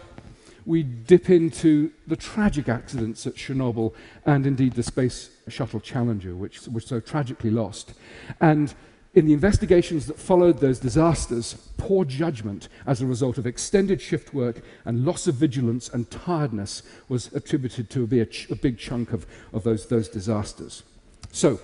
we 0.66 0.84
dip 0.84 1.30
into 1.30 1.92
the 2.08 2.16
tragic 2.16 2.68
accidents 2.68 3.28
at 3.28 3.36
Chernobyl 3.36 3.94
and 4.26 4.48
indeed 4.48 4.74
the 4.74 4.84
Space 4.84 5.30
Shuttle 5.48 5.80
Challenger, 5.80 6.36
which 6.36 6.68
was 6.68 6.86
so 6.86 7.00
tragically 7.00 7.52
lost. 7.52 7.94
And 8.42 8.74
in 9.14 9.26
the 9.26 9.34
investigations 9.34 10.08
that 10.08 10.20
followed 10.20 10.60
those 10.60 10.80
disasters, 10.80 11.54
poor 11.78 12.04
judgment 12.04 12.68
as 12.86 13.02
a 13.02 13.06
result 13.06 13.38
of 13.38 13.48
extended 13.48 14.02
shift 14.02 14.34
work 14.34 14.62
and 14.84 15.06
loss 15.06 15.28
of 15.28 15.36
vigilance 15.36 15.88
and 15.88 16.10
tiredness 16.12 16.84
was 17.08 17.34
attributed 17.34 17.90
to 17.92 18.06
be 18.08 18.20
a, 18.20 18.28
a 18.50 18.56
big 18.56 18.78
chunk 18.78 19.14
of, 19.14 19.26
of 19.54 19.64
those, 19.64 19.88
those 19.88 20.10
disasters. 20.10 20.84
So, 21.32 21.60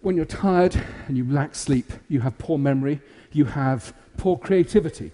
when 0.00 0.14
you're 0.14 0.24
tired 0.24 0.80
and 1.08 1.16
you 1.16 1.28
lack 1.28 1.56
sleep, 1.56 1.92
you 2.08 2.20
have 2.20 2.38
poor 2.38 2.58
memory, 2.58 3.00
you 3.32 3.46
have 3.46 3.92
poor 4.16 4.38
creativity, 4.38 5.10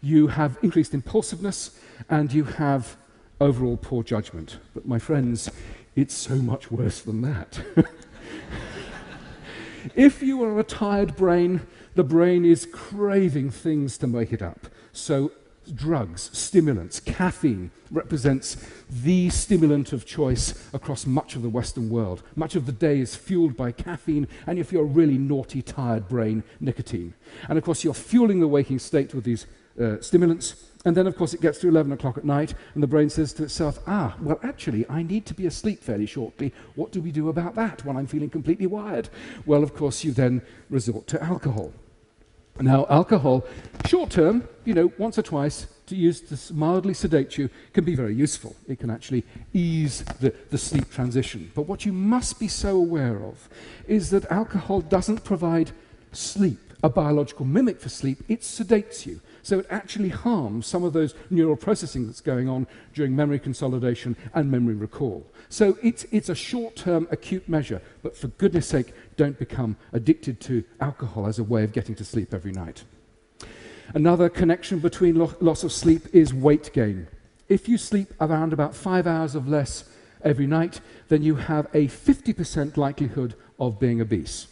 you 0.00 0.28
have 0.28 0.58
increased 0.62 0.94
impulsiveness, 0.94 1.78
and 2.08 2.32
you 2.32 2.44
have 2.44 2.96
overall 3.40 3.76
poor 3.76 4.02
judgment. 4.02 4.58
But, 4.74 4.86
my 4.86 4.98
friends, 4.98 5.50
it's 5.96 6.14
so 6.14 6.36
much 6.36 6.70
worse 6.70 7.00
than 7.00 7.22
that. 7.22 7.60
If 9.94 10.22
you 10.22 10.42
are 10.44 10.58
a 10.58 10.64
tired 10.64 11.16
brain, 11.16 11.62
the 11.94 12.04
brain 12.04 12.44
is 12.44 12.66
craving 12.66 13.50
things 13.50 13.96
to 13.98 14.06
make 14.06 14.32
it 14.32 14.42
up. 14.42 14.66
So, 14.92 15.32
drugs, 15.74 16.30
stimulants, 16.36 17.00
caffeine 17.00 17.70
represents 17.90 18.56
the 18.88 19.30
stimulant 19.30 19.92
of 19.92 20.04
choice 20.04 20.68
across 20.74 21.06
much 21.06 21.34
of 21.34 21.42
the 21.42 21.48
Western 21.48 21.88
world. 21.88 22.22
Much 22.36 22.56
of 22.56 22.66
the 22.66 22.72
day 22.72 23.00
is 23.00 23.16
fueled 23.16 23.56
by 23.56 23.72
caffeine, 23.72 24.28
and 24.46 24.58
if 24.58 24.72
you're 24.72 24.82
a 24.82 24.86
really 24.86 25.18
naughty, 25.18 25.62
tired 25.62 26.08
brain, 26.08 26.42
nicotine. 26.60 27.14
And 27.48 27.56
of 27.56 27.64
course, 27.64 27.82
you're 27.82 27.94
fueling 27.94 28.40
the 28.40 28.48
waking 28.48 28.80
state 28.80 29.14
with 29.14 29.24
these 29.24 29.46
uh, 29.80 30.00
stimulants. 30.00 30.66
And 30.84 30.96
then, 30.96 31.06
of 31.06 31.16
course, 31.16 31.34
it 31.34 31.42
gets 31.42 31.58
to 31.58 31.68
11 31.68 31.92
o'clock 31.92 32.16
at 32.16 32.24
night, 32.24 32.54
and 32.74 32.82
the 32.82 32.86
brain 32.86 33.10
says 33.10 33.34
to 33.34 33.44
itself, 33.44 33.80
ah, 33.86 34.16
well, 34.20 34.40
actually, 34.42 34.88
I 34.88 35.02
need 35.02 35.26
to 35.26 35.34
be 35.34 35.46
asleep 35.46 35.82
fairly 35.82 36.06
shortly. 36.06 36.54
What 36.74 36.90
do 36.90 37.02
we 37.02 37.12
do 37.12 37.28
about 37.28 37.54
that 37.56 37.84
when 37.84 37.96
I'm 37.96 38.06
feeling 38.06 38.30
completely 38.30 38.66
wired? 38.66 39.10
Well, 39.44 39.62
of 39.62 39.74
course, 39.74 40.04
you 40.04 40.12
then 40.12 40.40
resort 40.70 41.06
to 41.08 41.22
alcohol. 41.22 41.72
Now, 42.58 42.86
alcohol, 42.90 43.46
short 43.86 44.10
term, 44.10 44.48
you 44.64 44.74
know, 44.74 44.92
once 44.98 45.18
or 45.18 45.22
twice 45.22 45.66
to 45.86 45.96
use 45.96 46.20
to 46.20 46.54
mildly 46.54 46.94
sedate 46.94 47.36
you, 47.38 47.48
can 47.72 47.84
be 47.84 47.94
very 47.94 48.14
useful. 48.14 48.54
It 48.68 48.80
can 48.80 48.90
actually 48.90 49.24
ease 49.52 50.02
the, 50.20 50.34
the 50.50 50.58
sleep 50.58 50.90
transition. 50.90 51.50
But 51.54 51.62
what 51.62 51.86
you 51.86 51.92
must 51.92 52.38
be 52.38 52.48
so 52.48 52.76
aware 52.76 53.22
of 53.24 53.48
is 53.86 54.10
that 54.10 54.30
alcohol 54.30 54.80
doesn't 54.80 55.24
provide 55.24 55.72
sleep, 56.12 56.58
a 56.82 56.88
biological 56.88 57.46
mimic 57.46 57.80
for 57.80 57.88
sleep, 57.88 58.18
it 58.28 58.40
sedates 58.40 59.06
you. 59.06 59.20
So 59.42 59.60
it 59.60 59.66
actually 59.70 60.10
harms 60.10 60.66
some 60.66 60.84
of 60.84 60.92
those 60.92 61.14
neural 61.30 61.56
processing 61.56 62.06
that's 62.06 62.20
going 62.20 62.48
on 62.48 62.66
during 62.94 63.16
memory 63.16 63.38
consolidation 63.38 64.16
and 64.34 64.50
memory 64.50 64.74
recall. 64.74 65.26
So 65.48 65.78
it's, 65.82 66.04
it's 66.10 66.28
a 66.28 66.34
short 66.34 66.76
term 66.76 67.08
acute 67.10 67.48
measure, 67.48 67.80
but 68.02 68.16
for 68.16 68.28
goodness 68.28 68.66
sake, 68.66 68.92
don't 69.16 69.38
become 69.38 69.76
addicted 69.92 70.40
to 70.42 70.64
alcohol 70.80 71.26
as 71.26 71.38
a 71.38 71.44
way 71.44 71.64
of 71.64 71.72
getting 71.72 71.94
to 71.96 72.04
sleep 72.04 72.34
every 72.34 72.52
night. 72.52 72.84
Another 73.94 74.28
connection 74.28 74.78
between 74.78 75.16
lo- 75.16 75.34
loss 75.40 75.64
of 75.64 75.72
sleep 75.72 76.02
is 76.12 76.32
weight 76.32 76.70
gain. 76.72 77.08
If 77.48 77.68
you 77.68 77.78
sleep 77.78 78.14
around 78.20 78.52
about 78.52 78.74
five 78.76 79.06
hours 79.06 79.34
of 79.34 79.48
less 79.48 79.84
every 80.22 80.46
night, 80.46 80.80
then 81.08 81.22
you 81.22 81.36
have 81.36 81.66
a 81.74 81.88
50% 81.88 82.76
likelihood 82.76 83.34
of 83.58 83.80
being 83.80 84.00
obese. 84.00 84.46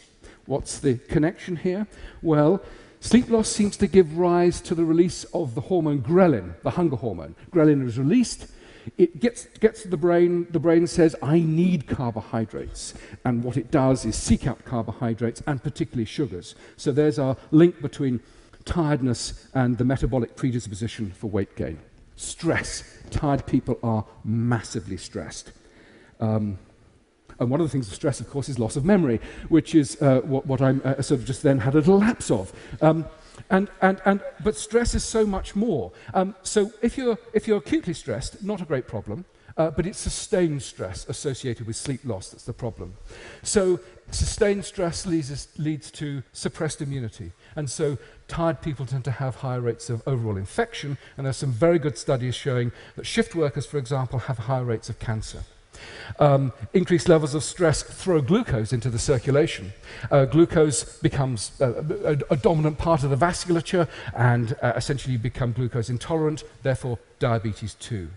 What's 0.45 0.79
the 0.79 0.97
connection 0.97 1.57
here? 1.57 1.87
Well, 2.21 2.61
Sleep 3.01 3.29
loss 3.29 3.47
seems 3.47 3.77
to 3.77 3.87
give 3.87 4.17
rise 4.17 4.59
to 4.61 4.75
the 4.75 4.83
release 4.83 5.23
of 5.33 5.55
the 5.55 5.61
hormone 5.61 6.01
ghrelin, 6.01 6.61
the 6.63 6.71
hunger 6.71 6.97
hormone. 6.97 7.35
Ghrelin 7.51 7.85
is 7.87 7.97
released, 7.97 8.47
it 8.97 9.19
gets, 9.19 9.45
gets 9.59 9.83
to 9.83 9.87
the 9.87 9.97
brain, 9.97 10.47
the 10.51 10.59
brain 10.59 10.85
says, 10.87 11.15
I 11.21 11.39
need 11.39 11.87
carbohydrates. 11.87 12.93
And 13.23 13.43
what 13.43 13.57
it 13.57 13.71
does 13.71 14.05
is 14.05 14.15
seek 14.15 14.47
out 14.47 14.65
carbohydrates 14.65 15.41
and 15.47 15.63
particularly 15.63 16.05
sugars. 16.05 16.55
So 16.75 16.91
there's 16.91 17.19
our 17.19 17.37
link 17.51 17.81
between 17.81 18.19
tiredness 18.65 19.47
and 19.53 19.77
the 19.77 19.85
metabolic 19.85 20.35
predisposition 20.35 21.11
for 21.11 21.27
weight 21.27 21.55
gain. 21.55 21.79
Stress. 22.15 22.83
Tired 23.09 23.45
people 23.45 23.79
are 23.81 24.05
massively 24.23 24.97
stressed. 24.97 25.51
Um, 26.19 26.59
and 27.39 27.49
one 27.49 27.59
of 27.61 27.67
the 27.67 27.71
things 27.71 27.87
of 27.87 27.93
stress, 27.93 28.19
of 28.19 28.29
course, 28.29 28.49
is 28.49 28.59
loss 28.59 28.75
of 28.75 28.85
memory, 28.85 29.19
which 29.49 29.75
is 29.75 30.01
uh, 30.01 30.21
what, 30.21 30.45
what 30.45 30.61
I 30.61 30.71
uh, 30.71 31.01
sort 31.01 31.21
of 31.21 31.25
just 31.25 31.43
then 31.43 31.59
had 31.59 31.73
a 31.73 31.77
little 31.77 31.99
lapse 31.99 32.29
of. 32.29 32.51
Um, 32.81 33.05
and, 33.49 33.69
and, 33.81 34.01
and, 34.05 34.21
but 34.43 34.55
stress 34.55 34.93
is 34.93 35.03
so 35.03 35.25
much 35.25 35.55
more. 35.55 35.91
Um, 36.13 36.35
so 36.43 36.71
if 36.81 36.97
you're, 36.97 37.17
if 37.33 37.47
you're 37.47 37.57
acutely 37.57 37.93
stressed, 37.93 38.43
not 38.43 38.61
a 38.61 38.65
great 38.65 38.87
problem. 38.87 39.25
Uh, 39.57 39.69
but 39.69 39.85
it's 39.85 39.99
sustained 39.99 40.63
stress 40.63 41.05
associated 41.09 41.67
with 41.67 41.75
sleep 41.75 41.99
loss 42.05 42.29
that's 42.29 42.45
the 42.45 42.53
problem. 42.53 42.93
So, 43.43 43.81
sustained 44.09 44.63
stress 44.63 45.05
leads, 45.05 45.49
leads 45.57 45.91
to 45.91 46.23
suppressed 46.31 46.81
immunity. 46.81 47.33
And 47.57 47.69
so, 47.69 47.97
tired 48.29 48.61
people 48.61 48.85
tend 48.85 49.03
to 49.03 49.11
have 49.11 49.35
higher 49.35 49.59
rates 49.59 49.89
of 49.89 50.01
overall 50.07 50.37
infection. 50.37 50.97
And 51.17 51.25
there's 51.25 51.35
some 51.35 51.51
very 51.51 51.77
good 51.77 51.97
studies 51.97 52.35
showing 52.35 52.71
that 52.95 53.05
shift 53.05 53.35
workers, 53.35 53.65
for 53.65 53.77
example, 53.77 54.19
have 54.19 54.37
higher 54.37 54.63
rates 54.63 54.87
of 54.87 54.97
cancer. 54.97 55.43
Um, 56.19 56.51
increased 56.73 57.07
levels 57.07 57.33
of 57.35 57.43
stress 57.43 57.81
throw 57.81 58.21
glucose 58.21 58.73
into 58.73 58.89
the 58.89 58.99
circulation. 58.99 59.73
Uh, 60.11 60.25
glucose 60.25 60.97
becomes 60.99 61.51
uh, 61.61 61.83
a, 62.03 62.33
a, 62.33 62.37
dominant 62.37 62.77
part 62.77 63.03
of 63.03 63.09
the 63.09 63.15
vasculature 63.15 63.87
and 64.15 64.55
uh, 64.61 64.73
essentially 64.75 65.13
you 65.13 65.19
become 65.19 65.53
glucose 65.53 65.89
intolerant, 65.89 66.43
therefore 66.63 66.99
diabetes 67.19 67.75
too. 67.75 68.09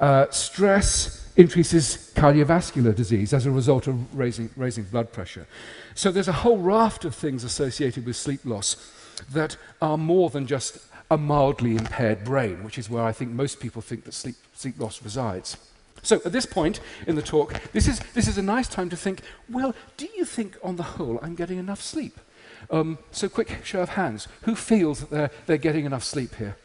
Uh, 0.00 0.28
stress 0.30 1.30
increases 1.36 2.12
cardiovascular 2.16 2.94
disease 2.94 3.32
as 3.32 3.46
a 3.46 3.50
result 3.50 3.86
of 3.86 4.16
raising, 4.16 4.50
raising 4.56 4.84
blood 4.84 5.12
pressure. 5.12 5.46
So 5.94 6.10
there's 6.10 6.28
a 6.28 6.32
whole 6.32 6.58
raft 6.58 7.04
of 7.04 7.14
things 7.14 7.44
associated 7.44 8.06
with 8.06 8.16
sleep 8.16 8.40
loss 8.44 8.92
that 9.32 9.56
are 9.80 9.98
more 9.98 10.30
than 10.30 10.46
just 10.46 10.78
a 11.10 11.18
mildly 11.18 11.76
impaired 11.76 12.24
brain, 12.24 12.62
which 12.62 12.78
is 12.78 12.88
where 12.88 13.02
I 13.02 13.12
think 13.12 13.32
most 13.32 13.60
people 13.60 13.82
think 13.82 14.04
that 14.04 14.14
sleep, 14.14 14.36
sleep 14.54 14.78
loss 14.78 15.02
resides. 15.02 15.56
So 16.02 16.20
at 16.24 16.32
this 16.32 16.46
point 16.46 16.80
in 17.06 17.16
the 17.16 17.22
talk, 17.22 17.60
this 17.72 17.86
is, 17.88 18.00
this 18.14 18.26
is 18.26 18.38
a 18.38 18.42
nice 18.42 18.68
time 18.68 18.88
to 18.90 18.96
think, 18.96 19.22
well, 19.48 19.74
do 19.96 20.08
you 20.16 20.24
think 20.24 20.56
on 20.62 20.76
the 20.76 20.82
whole 20.82 21.18
I'm 21.22 21.34
getting 21.34 21.58
enough 21.58 21.82
sleep? 21.82 22.18
Um, 22.70 22.98
so 23.10 23.28
quick 23.28 23.58
show 23.64 23.80
of 23.80 23.90
hands. 23.90 24.28
Who 24.42 24.54
feels 24.54 25.00
that 25.00 25.10
they're, 25.10 25.30
they're 25.46 25.56
getting 25.56 25.84
enough 25.84 26.04
sleep 26.04 26.34
here? 26.36 26.56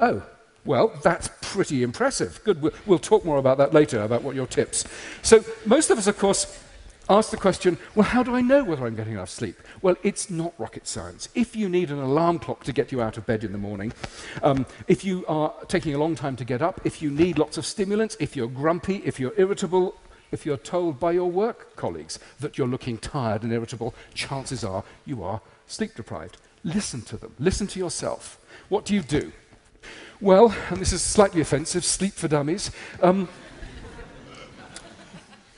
Oh, 0.00 0.22
well, 0.64 0.92
that's 1.02 1.30
pretty 1.40 1.82
impressive. 1.82 2.40
Good. 2.44 2.60
We'll, 2.60 2.72
we'll 2.86 2.98
talk 2.98 3.24
more 3.24 3.38
about 3.38 3.58
that 3.58 3.72
later, 3.72 4.02
about 4.02 4.22
what 4.22 4.34
your 4.34 4.46
tips. 4.46 4.84
So 5.22 5.44
most 5.64 5.90
of 5.90 5.98
us, 5.98 6.08
of 6.08 6.18
course, 6.18 6.60
ask 7.08 7.30
the 7.30 7.36
question, 7.36 7.78
well, 7.94 8.06
how 8.06 8.22
do 8.22 8.34
I 8.34 8.40
know 8.40 8.64
whether 8.64 8.86
I'm 8.86 8.96
getting 8.96 9.14
enough 9.14 9.30
sleep? 9.30 9.56
Well, 9.82 9.96
it's 10.02 10.30
not 10.30 10.54
rocket 10.58 10.86
science. 10.86 11.28
If 11.34 11.54
you 11.54 11.68
need 11.68 11.90
an 11.90 11.98
alarm 11.98 12.38
clock 12.38 12.64
to 12.64 12.72
get 12.72 12.92
you 12.92 13.00
out 13.00 13.16
of 13.16 13.26
bed 13.26 13.44
in 13.44 13.52
the 13.52 13.58
morning, 13.58 13.92
um, 14.42 14.66
if 14.88 15.04
you 15.04 15.24
are 15.26 15.54
taking 15.68 15.94
a 15.94 15.98
long 15.98 16.14
time 16.14 16.36
to 16.36 16.44
get 16.44 16.62
up, 16.62 16.80
if 16.84 17.00
you 17.00 17.10
need 17.10 17.38
lots 17.38 17.58
of 17.58 17.66
stimulants, 17.66 18.16
if 18.18 18.34
you're 18.36 18.48
grumpy, 18.48 19.02
if 19.04 19.20
you're 19.20 19.34
irritable, 19.36 19.94
if 20.32 20.44
you're 20.44 20.56
told 20.56 20.98
by 20.98 21.12
your 21.12 21.30
work 21.30 21.76
colleagues 21.76 22.18
that 22.40 22.58
you're 22.58 22.66
looking 22.66 22.98
tired 22.98 23.42
and 23.42 23.52
irritable, 23.52 23.94
chances 24.14 24.64
are 24.64 24.82
you 25.04 25.22
are 25.22 25.40
sleep 25.66 25.94
deprived. 25.94 26.38
Listen 26.64 27.02
to 27.02 27.16
them. 27.16 27.34
Listen 27.38 27.66
to 27.68 27.78
yourself. 27.78 28.38
What 28.68 28.84
do 28.84 28.94
you 28.94 29.02
do? 29.02 29.32
Well, 30.20 30.54
and 30.70 30.78
this 30.78 30.92
is 30.92 31.02
slightly 31.02 31.40
offensive, 31.40 31.84
sleep 31.84 32.14
for 32.14 32.26
dummies. 32.26 32.70
Um, 33.02 33.28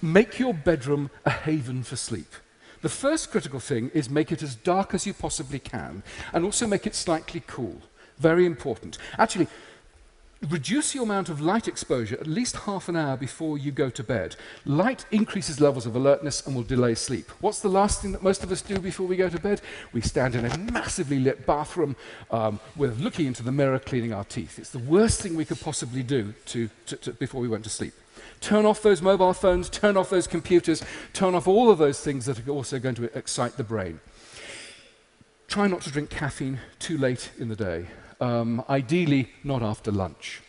Make 0.00 0.38
your 0.38 0.54
bedroom 0.54 1.10
a 1.24 1.30
haven 1.30 1.82
for 1.82 1.96
sleep. 1.96 2.32
The 2.82 2.88
first 2.88 3.30
critical 3.32 3.58
thing 3.58 3.90
is 3.92 4.08
make 4.08 4.30
it 4.30 4.42
as 4.42 4.54
dark 4.54 4.94
as 4.94 5.06
you 5.06 5.12
possibly 5.12 5.58
can 5.58 6.04
and 6.32 6.44
also 6.44 6.66
make 6.66 6.86
it 6.86 6.94
slightly 6.94 7.42
cool. 7.46 7.80
Very 8.18 8.46
important. 8.46 8.98
Actually, 9.18 9.48
reduce 10.48 10.94
your 10.94 11.02
amount 11.02 11.28
of 11.28 11.40
light 11.40 11.66
exposure 11.66 12.16
at 12.20 12.28
least 12.28 12.54
half 12.58 12.88
an 12.88 12.94
hour 12.94 13.16
before 13.16 13.58
you 13.58 13.72
go 13.72 13.90
to 13.90 14.04
bed. 14.04 14.36
Light 14.64 15.04
increases 15.10 15.60
levels 15.60 15.86
of 15.86 15.96
alertness 15.96 16.46
and 16.46 16.54
will 16.54 16.62
delay 16.62 16.94
sleep. 16.94 17.28
What's 17.40 17.58
the 17.58 17.68
last 17.68 18.00
thing 18.00 18.12
that 18.12 18.22
most 18.22 18.44
of 18.44 18.52
us 18.52 18.62
do 18.62 18.78
before 18.78 19.06
we 19.06 19.16
go 19.16 19.28
to 19.28 19.40
bed? 19.40 19.60
We 19.92 20.00
stand 20.00 20.36
in 20.36 20.44
a 20.44 20.58
massively 20.72 21.18
lit 21.18 21.46
bathroom 21.46 21.96
um, 22.30 22.60
with 22.76 23.00
looking 23.00 23.26
into 23.26 23.42
the 23.42 23.50
mirror, 23.50 23.80
cleaning 23.80 24.12
our 24.12 24.24
teeth. 24.24 24.60
It's 24.60 24.70
the 24.70 24.78
worst 24.78 25.20
thing 25.20 25.34
we 25.34 25.44
could 25.44 25.60
possibly 25.60 26.04
do 26.04 26.34
to, 26.46 26.70
to, 26.86 26.96
to, 26.98 27.12
before 27.14 27.40
we 27.40 27.48
went 27.48 27.64
to 27.64 27.70
sleep. 27.70 27.94
Turn 28.40 28.66
off 28.66 28.82
those 28.82 29.02
mobile 29.02 29.32
phones, 29.32 29.68
turn 29.68 29.96
off 29.96 30.10
those 30.10 30.26
computers, 30.26 30.82
turn 31.12 31.34
off 31.34 31.48
all 31.48 31.70
of 31.70 31.78
those 31.78 32.00
things 32.00 32.26
that 32.26 32.46
are 32.46 32.50
also 32.50 32.78
going 32.78 32.94
to 32.96 33.16
excite 33.16 33.56
the 33.56 33.64
brain. 33.64 34.00
Try 35.46 35.66
not 35.66 35.80
to 35.82 35.90
drink 35.90 36.10
caffeine 36.10 36.60
too 36.78 36.98
late 36.98 37.30
in 37.38 37.48
the 37.48 37.56
day 37.56 37.86
um, 38.20 38.64
ideally 38.68 39.30
not 39.44 39.62
after 39.62 39.90
lunch. 39.90 40.42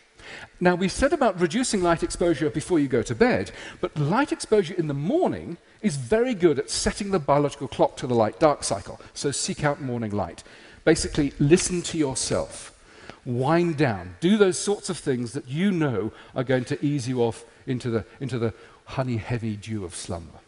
Now, 0.60 0.74
we 0.74 0.88
said 0.88 1.12
about 1.12 1.40
reducing 1.40 1.82
light 1.82 2.02
exposure 2.02 2.50
before 2.50 2.78
you 2.78 2.88
go 2.88 3.02
to 3.02 3.14
bed, 3.14 3.50
but 3.80 3.96
light 3.98 4.32
exposure 4.32 4.74
in 4.74 4.86
the 4.86 4.94
morning 4.94 5.56
is 5.82 5.96
very 5.96 6.34
good 6.34 6.58
at 6.58 6.70
setting 6.70 7.10
the 7.10 7.18
biological 7.18 7.66
clock 7.68 7.96
to 7.96 8.06
the 8.06 8.14
light 8.14 8.38
dark 8.38 8.62
cycle. 8.62 9.00
So 9.14 9.30
seek 9.30 9.64
out 9.64 9.80
morning 9.80 10.12
light. 10.12 10.44
Basically, 10.84 11.32
listen 11.38 11.82
to 11.82 11.98
yourself. 11.98 12.76
Wind 13.24 13.76
down. 13.76 14.16
Do 14.20 14.36
those 14.36 14.58
sorts 14.58 14.88
of 14.88 14.98
things 14.98 15.32
that 15.32 15.48
you 15.48 15.72
know 15.72 16.12
are 16.34 16.44
going 16.44 16.64
to 16.66 16.84
ease 16.84 17.08
you 17.08 17.22
off 17.22 17.44
into 17.70 17.90
the, 17.90 18.04
into 18.20 18.38
the 18.38 18.52
honey 18.84 19.16
heavy 19.16 19.56
dew 19.56 19.84
of 19.84 19.94
slumber. 19.94 20.40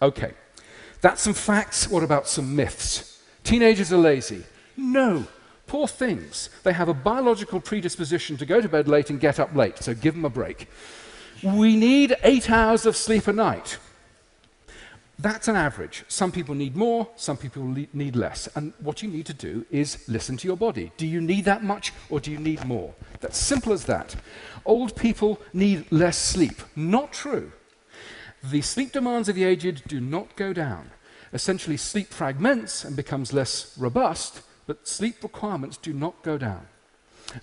Okay, 0.00 0.32
that's 1.00 1.20
some 1.20 1.34
facts. 1.34 1.88
What 1.88 2.02
about 2.02 2.28
some 2.28 2.56
myths? 2.56 3.22
Teenagers 3.44 3.92
are 3.92 3.98
lazy. 3.98 4.44
No, 4.76 5.26
Poor 5.72 5.88
things. 5.88 6.50
They 6.64 6.74
have 6.74 6.90
a 6.90 6.94
biological 6.94 7.58
predisposition 7.58 8.36
to 8.36 8.44
go 8.44 8.60
to 8.60 8.68
bed 8.68 8.88
late 8.88 9.08
and 9.08 9.18
get 9.18 9.40
up 9.40 9.54
late, 9.54 9.78
so 9.78 9.94
give 9.94 10.14
them 10.14 10.26
a 10.26 10.28
break. 10.28 10.68
We 11.42 11.76
need 11.76 12.14
eight 12.22 12.50
hours 12.50 12.84
of 12.84 12.94
sleep 12.94 13.26
a 13.26 13.32
night. 13.32 13.78
That's 15.18 15.46
an 15.46 15.56
average. 15.56 16.04
Some 16.08 16.32
people 16.32 16.54
need 16.54 16.74
more, 16.74 17.08
some 17.16 17.36
people 17.36 17.62
need 17.92 18.16
less. 18.16 18.48
And 18.56 18.72
what 18.80 19.02
you 19.02 19.08
need 19.08 19.26
to 19.26 19.34
do 19.34 19.64
is 19.70 20.04
listen 20.08 20.36
to 20.38 20.48
your 20.48 20.56
body. 20.56 20.90
Do 20.96 21.06
you 21.06 21.20
need 21.20 21.44
that 21.44 21.62
much 21.62 21.92
or 22.10 22.18
do 22.18 22.30
you 22.30 22.38
need 22.38 22.64
more? 22.64 22.94
That's 23.20 23.38
simple 23.38 23.72
as 23.72 23.84
that. 23.84 24.16
Old 24.64 24.96
people 24.96 25.40
need 25.52 25.90
less 25.92 26.16
sleep. 26.18 26.60
Not 26.74 27.12
true. 27.12 27.52
The 28.42 28.62
sleep 28.62 28.92
demands 28.92 29.28
of 29.28 29.36
the 29.36 29.44
aged 29.44 29.86
do 29.86 30.00
not 30.00 30.34
go 30.34 30.52
down. 30.52 30.90
Essentially, 31.32 31.76
sleep 31.76 32.08
fragments 32.08 32.84
and 32.84 32.96
becomes 32.96 33.32
less 33.32 33.76
robust, 33.78 34.42
but 34.66 34.88
sleep 34.88 35.22
requirements 35.22 35.76
do 35.76 35.92
not 35.92 36.22
go 36.22 36.36
down. 36.36 36.66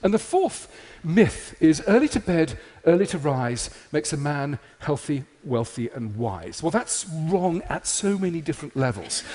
And 0.04 0.14
the 0.14 0.20
fourth 0.20 0.72
myth 1.04 1.56
is 1.60 1.82
early 1.88 2.08
to 2.10 2.20
bed, 2.20 2.58
early 2.86 3.06
to 3.08 3.18
rise 3.18 3.70
makes 3.92 4.14
a 4.14 4.18
man 4.18 4.60
healthy, 4.80 5.26
wealthy, 5.44 5.90
and 5.90 6.16
wise. 6.16 6.62
Well, 6.64 6.72
that's 6.72 7.06
wrong 7.08 7.62
at 7.70 7.88
so 7.88 8.18
many 8.18 8.42
different 8.42 8.76
levels. 8.76 9.24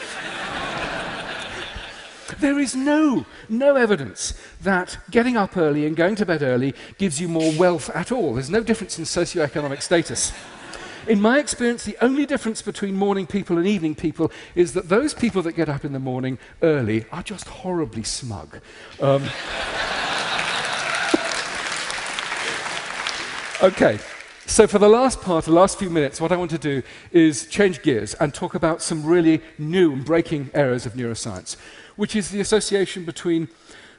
there 2.41 2.59
is 2.59 2.75
no, 2.75 3.27
no 3.49 3.77
evidence 3.77 4.35
that 4.63 4.99
getting 5.11 5.37
up 5.37 5.57
early 5.57 5.87
and 5.87 5.97
going 5.97 6.17
to 6.17 6.27
bed 6.27 6.43
early 6.43 6.75
gives 6.99 7.21
you 7.21 7.29
more 7.29 7.53
wealth 7.57 7.91
at 7.91 8.11
all. 8.13 8.35
There's 8.35 8.51
no 8.51 8.63
difference 8.63 8.99
in 8.99 9.05
socioeconomic 9.05 9.83
status. 9.83 10.33
In 11.07 11.21
my 11.21 11.39
experience, 11.39 11.85
the 11.85 11.99
only 12.01 12.25
difference 12.25 12.63
between 12.63 12.97
morning 12.97 13.27
people 13.27 13.59
and 13.59 13.67
evening 13.67 13.95
people 13.95 14.33
is 14.55 14.73
that 14.73 14.89
those 14.89 15.13
people 15.13 15.43
that 15.43 15.53
get 15.53 15.69
up 15.69 15.85
in 15.85 15.93
the 15.93 15.99
morning 15.99 16.39
early 16.63 17.05
are 17.13 17.23
just 17.23 17.47
horribly 17.47 18.05
smug. 18.05 18.61
Um, 19.01 19.23
okay. 23.63 23.99
So, 24.47 24.67
for 24.67 24.79
the 24.79 24.89
last 24.89 25.23
part, 25.23 25.47
the 25.47 25.53
last 25.53 25.79
few 25.79 25.89
minutes, 25.89 26.21
what 26.21 26.31
I 26.31 26.37
want 26.37 26.51
to 26.51 26.59
do 26.59 26.83
is 27.13 27.47
change 27.47 27.83
gears 27.83 28.13
and 28.15 28.35
talk 28.35 28.55
about 28.55 28.83
some 28.83 29.05
really 29.05 29.41
new 29.59 29.93
and 29.93 30.05
breaking 30.05 30.51
areas 30.53 30.85
of 30.85 30.93
neuroscience, 30.95 31.57
which 31.97 32.15
is 32.15 32.29
the 32.29 32.41
association 32.41 33.05
between 33.05 33.49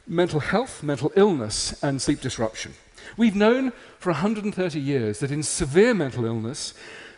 mental 0.08 0.39
health, 0.39 0.84
mental 0.84 1.12
illness, 1.15 1.82
and 1.82 1.99
sleep 1.99 2.21
disruption. 2.21 2.75
We've 3.17 3.36
known 3.36 3.71
for 3.97 4.12
130 4.12 4.79
years 4.79 5.19
that 5.19 5.32
in 5.32 5.41
severe 5.41 5.93
mental 5.93 6.25
illness, 6.25 6.73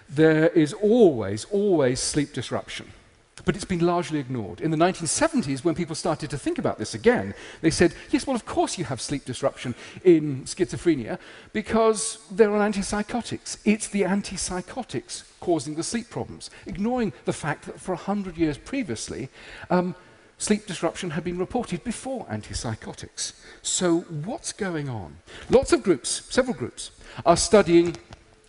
there 0.09 0.47
is 0.49 0.71
always, 0.73 1.45
always 1.45 1.99
sleep 1.99 2.31
disruption. 2.31 2.93
But 3.47 3.55
it's 3.55 3.63
been 3.63 3.79
largely 3.79 4.19
ignored. 4.19 4.59
In 4.59 4.71
the 4.71 4.77
1970s, 4.77 5.63
when 5.63 5.73
people 5.73 5.95
started 5.95 6.29
to 6.31 6.37
think 6.37 6.57
about 6.57 6.77
this 6.77 6.93
again, 6.93 7.33
they 7.61 7.69
said, 7.69 7.93
yes, 8.11 8.27
well, 8.27 8.35
of 8.35 8.45
course 8.45 8.77
you 8.77 8.83
have 8.83 8.99
sleep 8.99 9.23
disruption 9.23 9.73
in 10.03 10.43
schizophrenia 10.43 11.17
because 11.53 12.19
they're 12.29 12.53
on 12.53 12.73
antipsychotics. 12.73 13.59
It's 13.63 13.87
the 13.87 14.01
antipsychotics 14.01 15.23
causing 15.39 15.75
the 15.75 15.83
sleep 15.83 16.09
problems, 16.09 16.49
ignoring 16.65 17.13
the 17.23 17.31
fact 17.31 17.67
that 17.67 17.79
for 17.79 17.95
100 17.95 18.37
years 18.37 18.57
previously, 18.57 19.29
um, 19.69 19.95
sleep 20.37 20.65
disruption 20.65 21.11
had 21.11 21.23
been 21.23 21.37
reported 21.37 21.85
before 21.85 22.25
antipsychotics. 22.25 23.31
So, 23.61 23.99
what's 24.25 24.51
going 24.51 24.89
on? 24.89 25.19
Lots 25.49 25.71
of 25.71 25.83
groups, 25.83 26.27
several 26.29 26.57
groups, 26.57 26.91
are 27.25 27.37
studying 27.37 27.95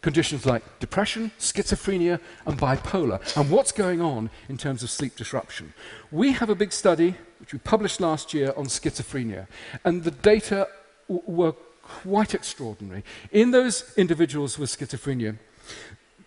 conditions 0.08 0.46
like 0.46 0.62
depression, 0.78 1.30
schizophrenia, 1.38 2.18
and 2.46 2.58
bipolar, 2.58 3.18
and 3.36 3.50
what's 3.50 3.72
going 3.72 4.00
on 4.00 4.30
in 4.48 4.56
terms 4.56 4.82
of 4.82 4.88
sleep 4.88 5.14
disruption. 5.16 5.74
We 6.10 6.32
have 6.32 6.48
a 6.48 6.54
big 6.54 6.72
study, 6.72 7.14
which 7.40 7.52
we 7.52 7.58
published 7.58 8.00
last 8.00 8.32
year, 8.32 8.54
on 8.56 8.64
schizophrenia, 8.68 9.48
and 9.84 10.04
the 10.04 10.10
data 10.10 10.66
were 11.08 11.52
quite 11.82 12.32
extraordinary. 12.34 13.04
In 13.32 13.50
those 13.50 13.92
individuals 13.98 14.58
with 14.58 14.70
schizophrenia, 14.70 15.36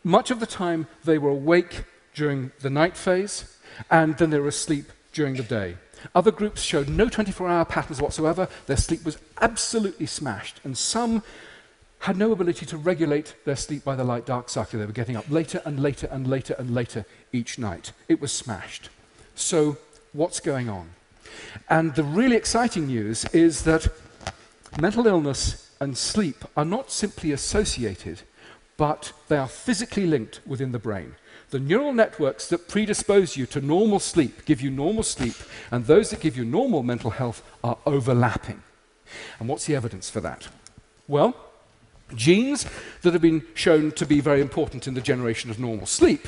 much 0.03 0.29
of 0.29 0.39
the 0.39 0.51
time 0.63 0.85
they 1.03 1.17
were 1.17 1.31
awake 1.31 1.85
during 2.13 2.51
the 2.59 2.69
night 2.69 2.95
phase, 2.95 3.57
and 3.89 4.15
then 4.19 4.29
they 4.29 4.37
were 4.39 4.49
asleep 4.59 4.91
during 5.11 5.33
the 5.37 5.49
day. 5.61 5.77
Other 6.13 6.31
groups 6.31 6.61
showed 6.61 6.87
no 6.87 7.09
24 7.09 7.49
hour 7.49 7.65
patterns 7.65 7.99
whatsoever. 7.99 8.47
Their 8.67 8.77
sleep 8.77 9.03
was 9.03 9.17
absolutely 9.41 10.05
smashed. 10.05 10.59
And 10.63 10.77
some 10.77 11.23
had 12.01 12.17
no 12.17 12.31
ability 12.31 12.65
to 12.65 12.77
regulate 12.77 13.35
their 13.45 13.55
sleep 13.55 13.83
by 13.83 13.95
the 13.95 14.03
light 14.03 14.25
dark 14.25 14.49
cycle. 14.49 14.79
They 14.79 14.85
were 14.85 14.91
getting 14.91 15.15
up 15.15 15.29
later 15.29 15.61
and 15.65 15.79
later 15.79 16.07
and 16.11 16.27
later 16.27 16.55
and 16.57 16.73
later 16.73 17.05
each 17.31 17.59
night. 17.59 17.93
It 18.07 18.19
was 18.19 18.31
smashed. 18.31 18.89
So, 19.35 19.77
what's 20.11 20.39
going 20.39 20.67
on? 20.67 20.89
And 21.69 21.93
the 21.93 22.03
really 22.03 22.35
exciting 22.35 22.87
news 22.87 23.25
is 23.25 23.63
that 23.63 23.87
mental 24.79 25.05
illness 25.05 25.71
and 25.79 25.95
sleep 25.95 26.43
are 26.57 26.65
not 26.65 26.91
simply 26.91 27.31
associated, 27.31 28.23
but 28.77 29.13
they 29.27 29.37
are 29.37 29.47
physically 29.47 30.07
linked 30.07 30.41
within 30.45 30.71
the 30.71 30.79
brain. 30.79 31.15
The 31.51 31.59
neural 31.59 31.93
networks 31.93 32.47
that 32.47 32.67
predispose 32.67 33.37
you 33.37 33.45
to 33.47 33.61
normal 33.61 33.99
sleep 33.99 34.45
give 34.45 34.59
you 34.59 34.71
normal 34.71 35.03
sleep, 35.03 35.35
and 35.69 35.85
those 35.85 36.09
that 36.09 36.19
give 36.19 36.35
you 36.35 36.45
normal 36.45 36.81
mental 36.81 37.11
health 37.11 37.43
are 37.63 37.77
overlapping. 37.85 38.63
And 39.39 39.47
what's 39.47 39.65
the 39.65 39.75
evidence 39.75 40.09
for 40.09 40.21
that? 40.21 40.47
Well, 41.07 41.35
genes 42.15 42.65
that 43.01 43.13
have 43.13 43.21
been 43.21 43.43
shown 43.53 43.91
to 43.93 44.05
be 44.05 44.19
very 44.19 44.41
important 44.41 44.87
in 44.87 44.93
the 44.93 45.01
generation 45.01 45.49
of 45.49 45.59
normal 45.59 45.85
sleep, 45.85 46.27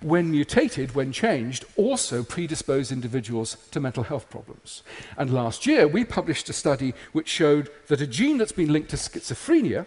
when 0.00 0.30
mutated, 0.30 0.94
when 0.94 1.12
changed, 1.12 1.64
also 1.76 2.22
predispose 2.22 2.92
individuals 2.92 3.56
to 3.70 3.80
mental 3.80 4.04
health 4.04 4.30
problems. 4.30 4.82
And 5.16 5.32
last 5.32 5.66
year, 5.66 5.88
we 5.88 6.04
published 6.04 6.48
a 6.48 6.52
study 6.52 6.94
which 7.12 7.28
showed 7.28 7.70
that 7.88 8.00
a 8.00 8.06
gene 8.06 8.38
that's 8.38 8.52
been 8.52 8.72
linked 8.72 8.90
to 8.90 8.96
schizophrenia, 8.96 9.86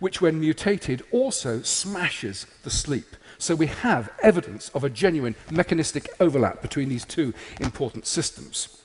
which 0.00 0.20
when 0.20 0.40
mutated 0.40 1.02
also 1.10 1.62
smashes 1.62 2.46
the 2.64 2.70
sleep. 2.70 3.16
So 3.38 3.54
we 3.54 3.66
have 3.66 4.12
evidence 4.22 4.70
of 4.70 4.82
a 4.82 4.90
genuine 4.90 5.36
mechanistic 5.50 6.08
overlap 6.18 6.62
between 6.62 6.88
these 6.88 7.04
two 7.04 7.32
important 7.60 8.06
systems. 8.06 8.82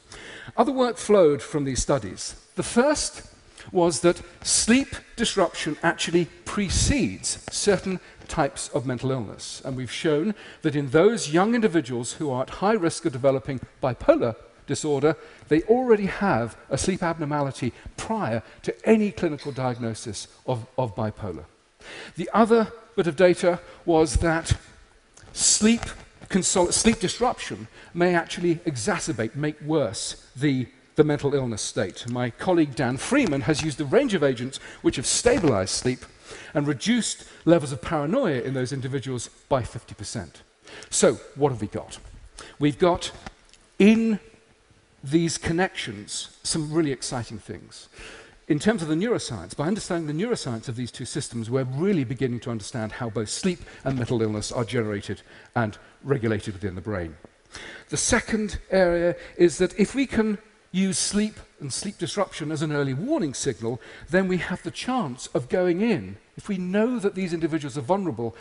Other 0.57 0.71
work 0.71 0.97
flowed 0.97 1.41
from 1.41 1.63
these 1.63 1.81
studies. 1.81 2.35
The 2.55 2.63
first 2.63 3.30
was 3.71 4.02
that 4.02 4.21
sleep 4.43 4.95
disruption 5.15 5.78
actually 5.84 6.26
precedes 6.45 7.43
certain 7.52 8.00
types 8.28 8.69
of 8.69 8.86
mental 8.86 9.12
illness. 9.12 9.62
And 9.63 9.76
we've 9.76 9.91
shown 9.91 10.34
that 10.62 10.76
in 10.76 10.89
those 10.89 11.32
young 11.32 11.54
individuals 11.54 12.13
who 12.13 12.32
are 12.32 12.43
at 12.43 12.62
high 12.62 12.74
risk 12.74 13.06
of 13.06 13.13
developing 13.13 13.60
bipolar 13.84 14.36
disorder, 14.67 15.17
they 15.50 15.62
already 15.63 16.06
have 16.06 16.56
a 16.69 16.78
sleep 16.78 17.04
abnormality 17.04 17.74
prior 17.97 18.41
to 18.63 18.74
any 18.88 19.12
clinical 19.12 19.52
diagnosis 19.52 20.28
of, 20.45 20.65
of 20.78 20.95
bipolar. 20.95 21.45
The 22.15 22.30
other 22.34 22.71
bit 22.95 23.08
of 23.08 23.15
data 23.15 23.60
was 23.86 24.17
that 24.17 24.54
sleep, 25.34 25.82
sleep 26.30 27.00
disruption 27.00 27.67
may 27.93 28.15
actually 28.15 28.56
exacerbate, 28.58 29.36
make 29.36 29.60
worse 29.62 30.28
the, 30.36 30.67
the 31.01 31.07
mental 31.07 31.33
illness 31.33 31.63
state. 31.63 32.07
My 32.11 32.29
colleague 32.29 32.75
Dan 32.75 32.95
Freeman 32.95 33.41
has 33.41 33.63
used 33.63 33.81
a 33.81 33.85
range 33.85 34.13
of 34.13 34.23
agents 34.23 34.59
which 34.83 34.97
have 34.97 35.07
stabilized 35.07 35.73
sleep 35.73 36.05
and 36.53 36.67
reduced 36.67 37.25
levels 37.43 37.71
of 37.71 37.81
paranoia 37.81 38.41
in 38.41 38.53
those 38.53 38.71
individuals 38.71 39.27
by 39.49 39.63
50%. 39.63 40.29
So, 40.91 41.15
what 41.33 41.51
have 41.51 41.59
we 41.59 41.65
got? 41.65 41.97
We've 42.59 42.77
got 42.77 43.11
in 43.79 44.19
these 45.03 45.39
connections 45.39 46.37
some 46.43 46.71
really 46.71 46.91
exciting 46.91 47.39
things 47.39 47.89
in 48.47 48.59
terms 48.59 48.83
of 48.83 48.87
the 48.87 48.95
neuroscience, 48.95 49.55
by 49.55 49.65
understanding 49.65 50.05
the 50.15 50.23
neuroscience 50.23 50.67
of 50.67 50.75
these 50.75 50.91
two 50.91 51.05
systems, 51.05 51.49
we're 51.49 51.63
really 51.63 52.03
beginning 52.03 52.41
to 52.41 52.51
understand 52.51 52.91
how 52.91 53.09
both 53.09 53.29
sleep 53.29 53.59
and 53.85 53.97
mental 53.97 54.21
illness 54.21 54.51
are 54.51 54.65
generated 54.65 55.21
and 55.55 55.77
regulated 56.03 56.55
within 56.55 56.75
the 56.75 56.81
brain. 56.81 57.15
The 57.87 57.95
second 57.95 58.59
area 58.69 59.15
is 59.37 59.57
that 59.59 59.79
if 59.79 59.95
we 59.95 60.05
can 60.05 60.37
use 60.71 60.97
sleep 60.97 61.36
and 61.60 61.71
sleep 61.71 61.97
disruption 61.97 62.51
as 62.51 62.62
an 62.62 62.71
early 62.71 62.93
warning 62.93 63.34
signal, 63.34 63.79
then 64.10 64.27
we 64.27 64.38
have 64.38 64.63
the 64.63 64.71
chance 64.71 65.27
of 65.27 65.49
going 65.49 65.81
in. 65.81 66.17
If 66.38 66.47
we 66.47 66.57
know 66.57 66.97
that 66.99 67.15
these 67.15 67.34
individuals 67.34 67.77
are 67.77 67.81
vulnerable, 67.81 68.36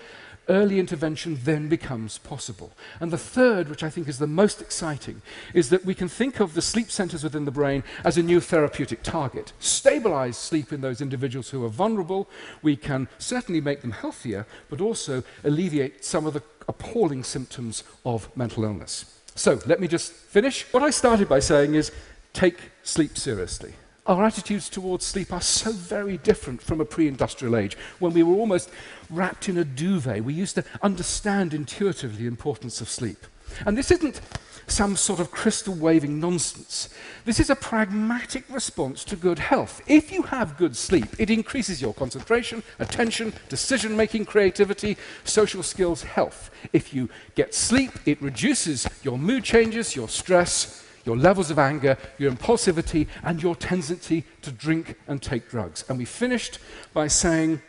early 0.48 0.78
intervention 0.78 1.38
then 1.44 1.68
becomes 1.68 2.18
possible. 2.18 2.72
And 2.98 3.10
the 3.10 3.18
third, 3.18 3.68
which 3.68 3.82
I 3.82 3.90
think 3.90 4.08
is 4.08 4.18
the 4.18 4.26
most 4.26 4.60
exciting, 4.60 5.22
is 5.54 5.70
that 5.70 5.84
we 5.84 5.94
can 5.94 6.08
think 6.08 6.40
of 6.40 6.54
the 6.54 6.62
sleep 6.62 6.90
centers 6.90 7.24
within 7.24 7.44
the 7.44 7.50
brain 7.50 7.82
as 8.04 8.16
a 8.16 8.22
new 8.22 8.40
therapeutic 8.40 9.02
target. 9.02 9.52
Stabilize 9.60 10.36
sleep 10.36 10.72
in 10.72 10.80
those 10.80 11.00
individuals 11.00 11.50
who 11.50 11.64
are 11.64 11.68
vulnerable. 11.68 12.28
We 12.62 12.76
can 12.76 13.08
certainly 13.18 13.60
make 13.60 13.80
them 13.80 13.92
healthier, 13.92 14.46
but 14.68 14.80
also 14.80 15.22
alleviate 15.44 16.04
some 16.04 16.26
of 16.26 16.34
the 16.34 16.42
appalling 16.68 17.24
symptoms 17.24 17.84
of 18.04 18.34
mental 18.36 18.64
illness. 18.64 19.16
So 19.34 19.60
let 19.66 19.80
me 19.80 19.88
just 19.88 20.12
finish. 20.12 20.64
What 20.72 20.82
I 20.82 20.90
started 20.90 21.28
by 21.28 21.38
saying 21.38 21.74
is 21.74 21.92
take 22.32 22.58
sleep 22.82 23.16
seriously. 23.16 23.74
Our 24.06 24.24
attitudes 24.24 24.68
towards 24.68 25.04
sleep 25.04 25.32
are 25.32 25.40
so 25.40 25.72
very 25.72 26.16
different 26.16 26.62
from 26.62 26.80
a 26.80 26.84
pre 26.84 27.06
industrial 27.06 27.56
age 27.56 27.76
when 27.98 28.12
we 28.12 28.22
were 28.22 28.34
almost 28.34 28.70
wrapped 29.08 29.48
in 29.48 29.58
a 29.58 29.64
duvet. 29.64 30.24
We 30.24 30.34
used 30.34 30.54
to 30.56 30.64
understand 30.82 31.54
intuitively 31.54 32.22
the 32.22 32.26
importance 32.26 32.80
of 32.80 32.88
sleep. 32.88 33.18
And 33.66 33.76
this 33.76 33.90
isn't 33.90 34.20
some 34.66 34.96
sort 34.96 35.20
of 35.20 35.30
crystal 35.30 35.74
waving 35.74 36.20
nonsense. 36.20 36.88
This 37.24 37.40
is 37.40 37.50
a 37.50 37.56
pragmatic 37.56 38.44
response 38.48 39.04
to 39.04 39.16
good 39.16 39.38
health. 39.38 39.82
If 39.86 40.12
you 40.12 40.22
have 40.22 40.56
good 40.56 40.76
sleep, 40.76 41.08
it 41.18 41.30
increases 41.30 41.82
your 41.82 41.92
concentration, 41.92 42.62
attention, 42.78 43.32
decision 43.48 43.96
making, 43.96 44.26
creativity, 44.26 44.96
social 45.24 45.62
skills, 45.62 46.02
health. 46.02 46.50
If 46.72 46.94
you 46.94 47.08
get 47.34 47.54
sleep, 47.54 47.92
it 48.06 48.22
reduces 48.22 48.86
your 49.02 49.18
mood 49.18 49.44
changes, 49.44 49.96
your 49.96 50.08
stress, 50.08 50.84
your 51.04 51.16
levels 51.16 51.50
of 51.50 51.58
anger, 51.58 51.96
your 52.18 52.30
impulsivity, 52.32 53.06
and 53.22 53.42
your 53.42 53.56
tendency 53.56 54.24
to 54.42 54.50
drink 54.50 54.96
and 55.06 55.22
take 55.22 55.48
drugs. 55.48 55.84
And 55.88 55.98
we 55.98 56.04
finished 56.04 56.58
by 56.92 57.08
saying 57.08 57.62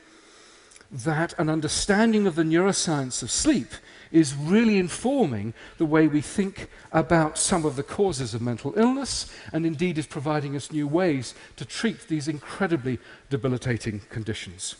that 0.92 1.34
an 1.40 1.50
understanding 1.50 2.28
of 2.28 2.36
the 2.36 2.44
neuroscience 2.44 3.24
of 3.24 3.32
sleep 3.32 3.70
is 4.12 4.36
really 4.36 4.78
informing 4.78 5.54
the 5.78 5.86
way 5.86 6.08
we 6.08 6.20
think 6.22 6.68
about 6.92 7.38
some 7.38 7.64
of 7.64 7.78
the 7.78 7.84
causes 7.84 8.34
of 8.34 8.42
mental 8.42 8.74
illness 8.78 9.34
and 9.54 9.66
indeed 9.66 9.98
is 9.98 10.06
providing 10.06 10.56
us 10.56 10.72
new 10.72 10.88
ways 10.88 11.34
to 11.56 11.64
treat 11.64 12.08
these 12.10 12.28
incredibly 12.28 13.00
debilitating 13.30 14.02
conditions. 14.10 14.76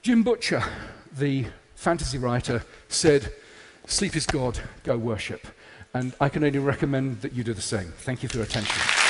Jim 0.00 0.22
Butcher, 0.22 0.62
the 1.16 1.46
fantasy 1.74 2.18
writer, 2.18 2.64
said, 2.88 3.32
Sleep 3.86 4.16
is 4.16 4.24
God, 4.24 4.58
go 4.82 4.96
worship. 4.96 5.46
And 5.94 6.12
I 6.20 6.28
can 6.28 6.42
only 6.42 6.58
recommend 6.58 7.20
that 7.22 7.32
you 7.32 7.44
do 7.44 7.54
the 7.54 7.62
same. 7.62 7.92
Thank 7.98 8.22
you 8.22 8.28
for 8.28 8.38
your 8.38 8.44
attention. 8.44 9.03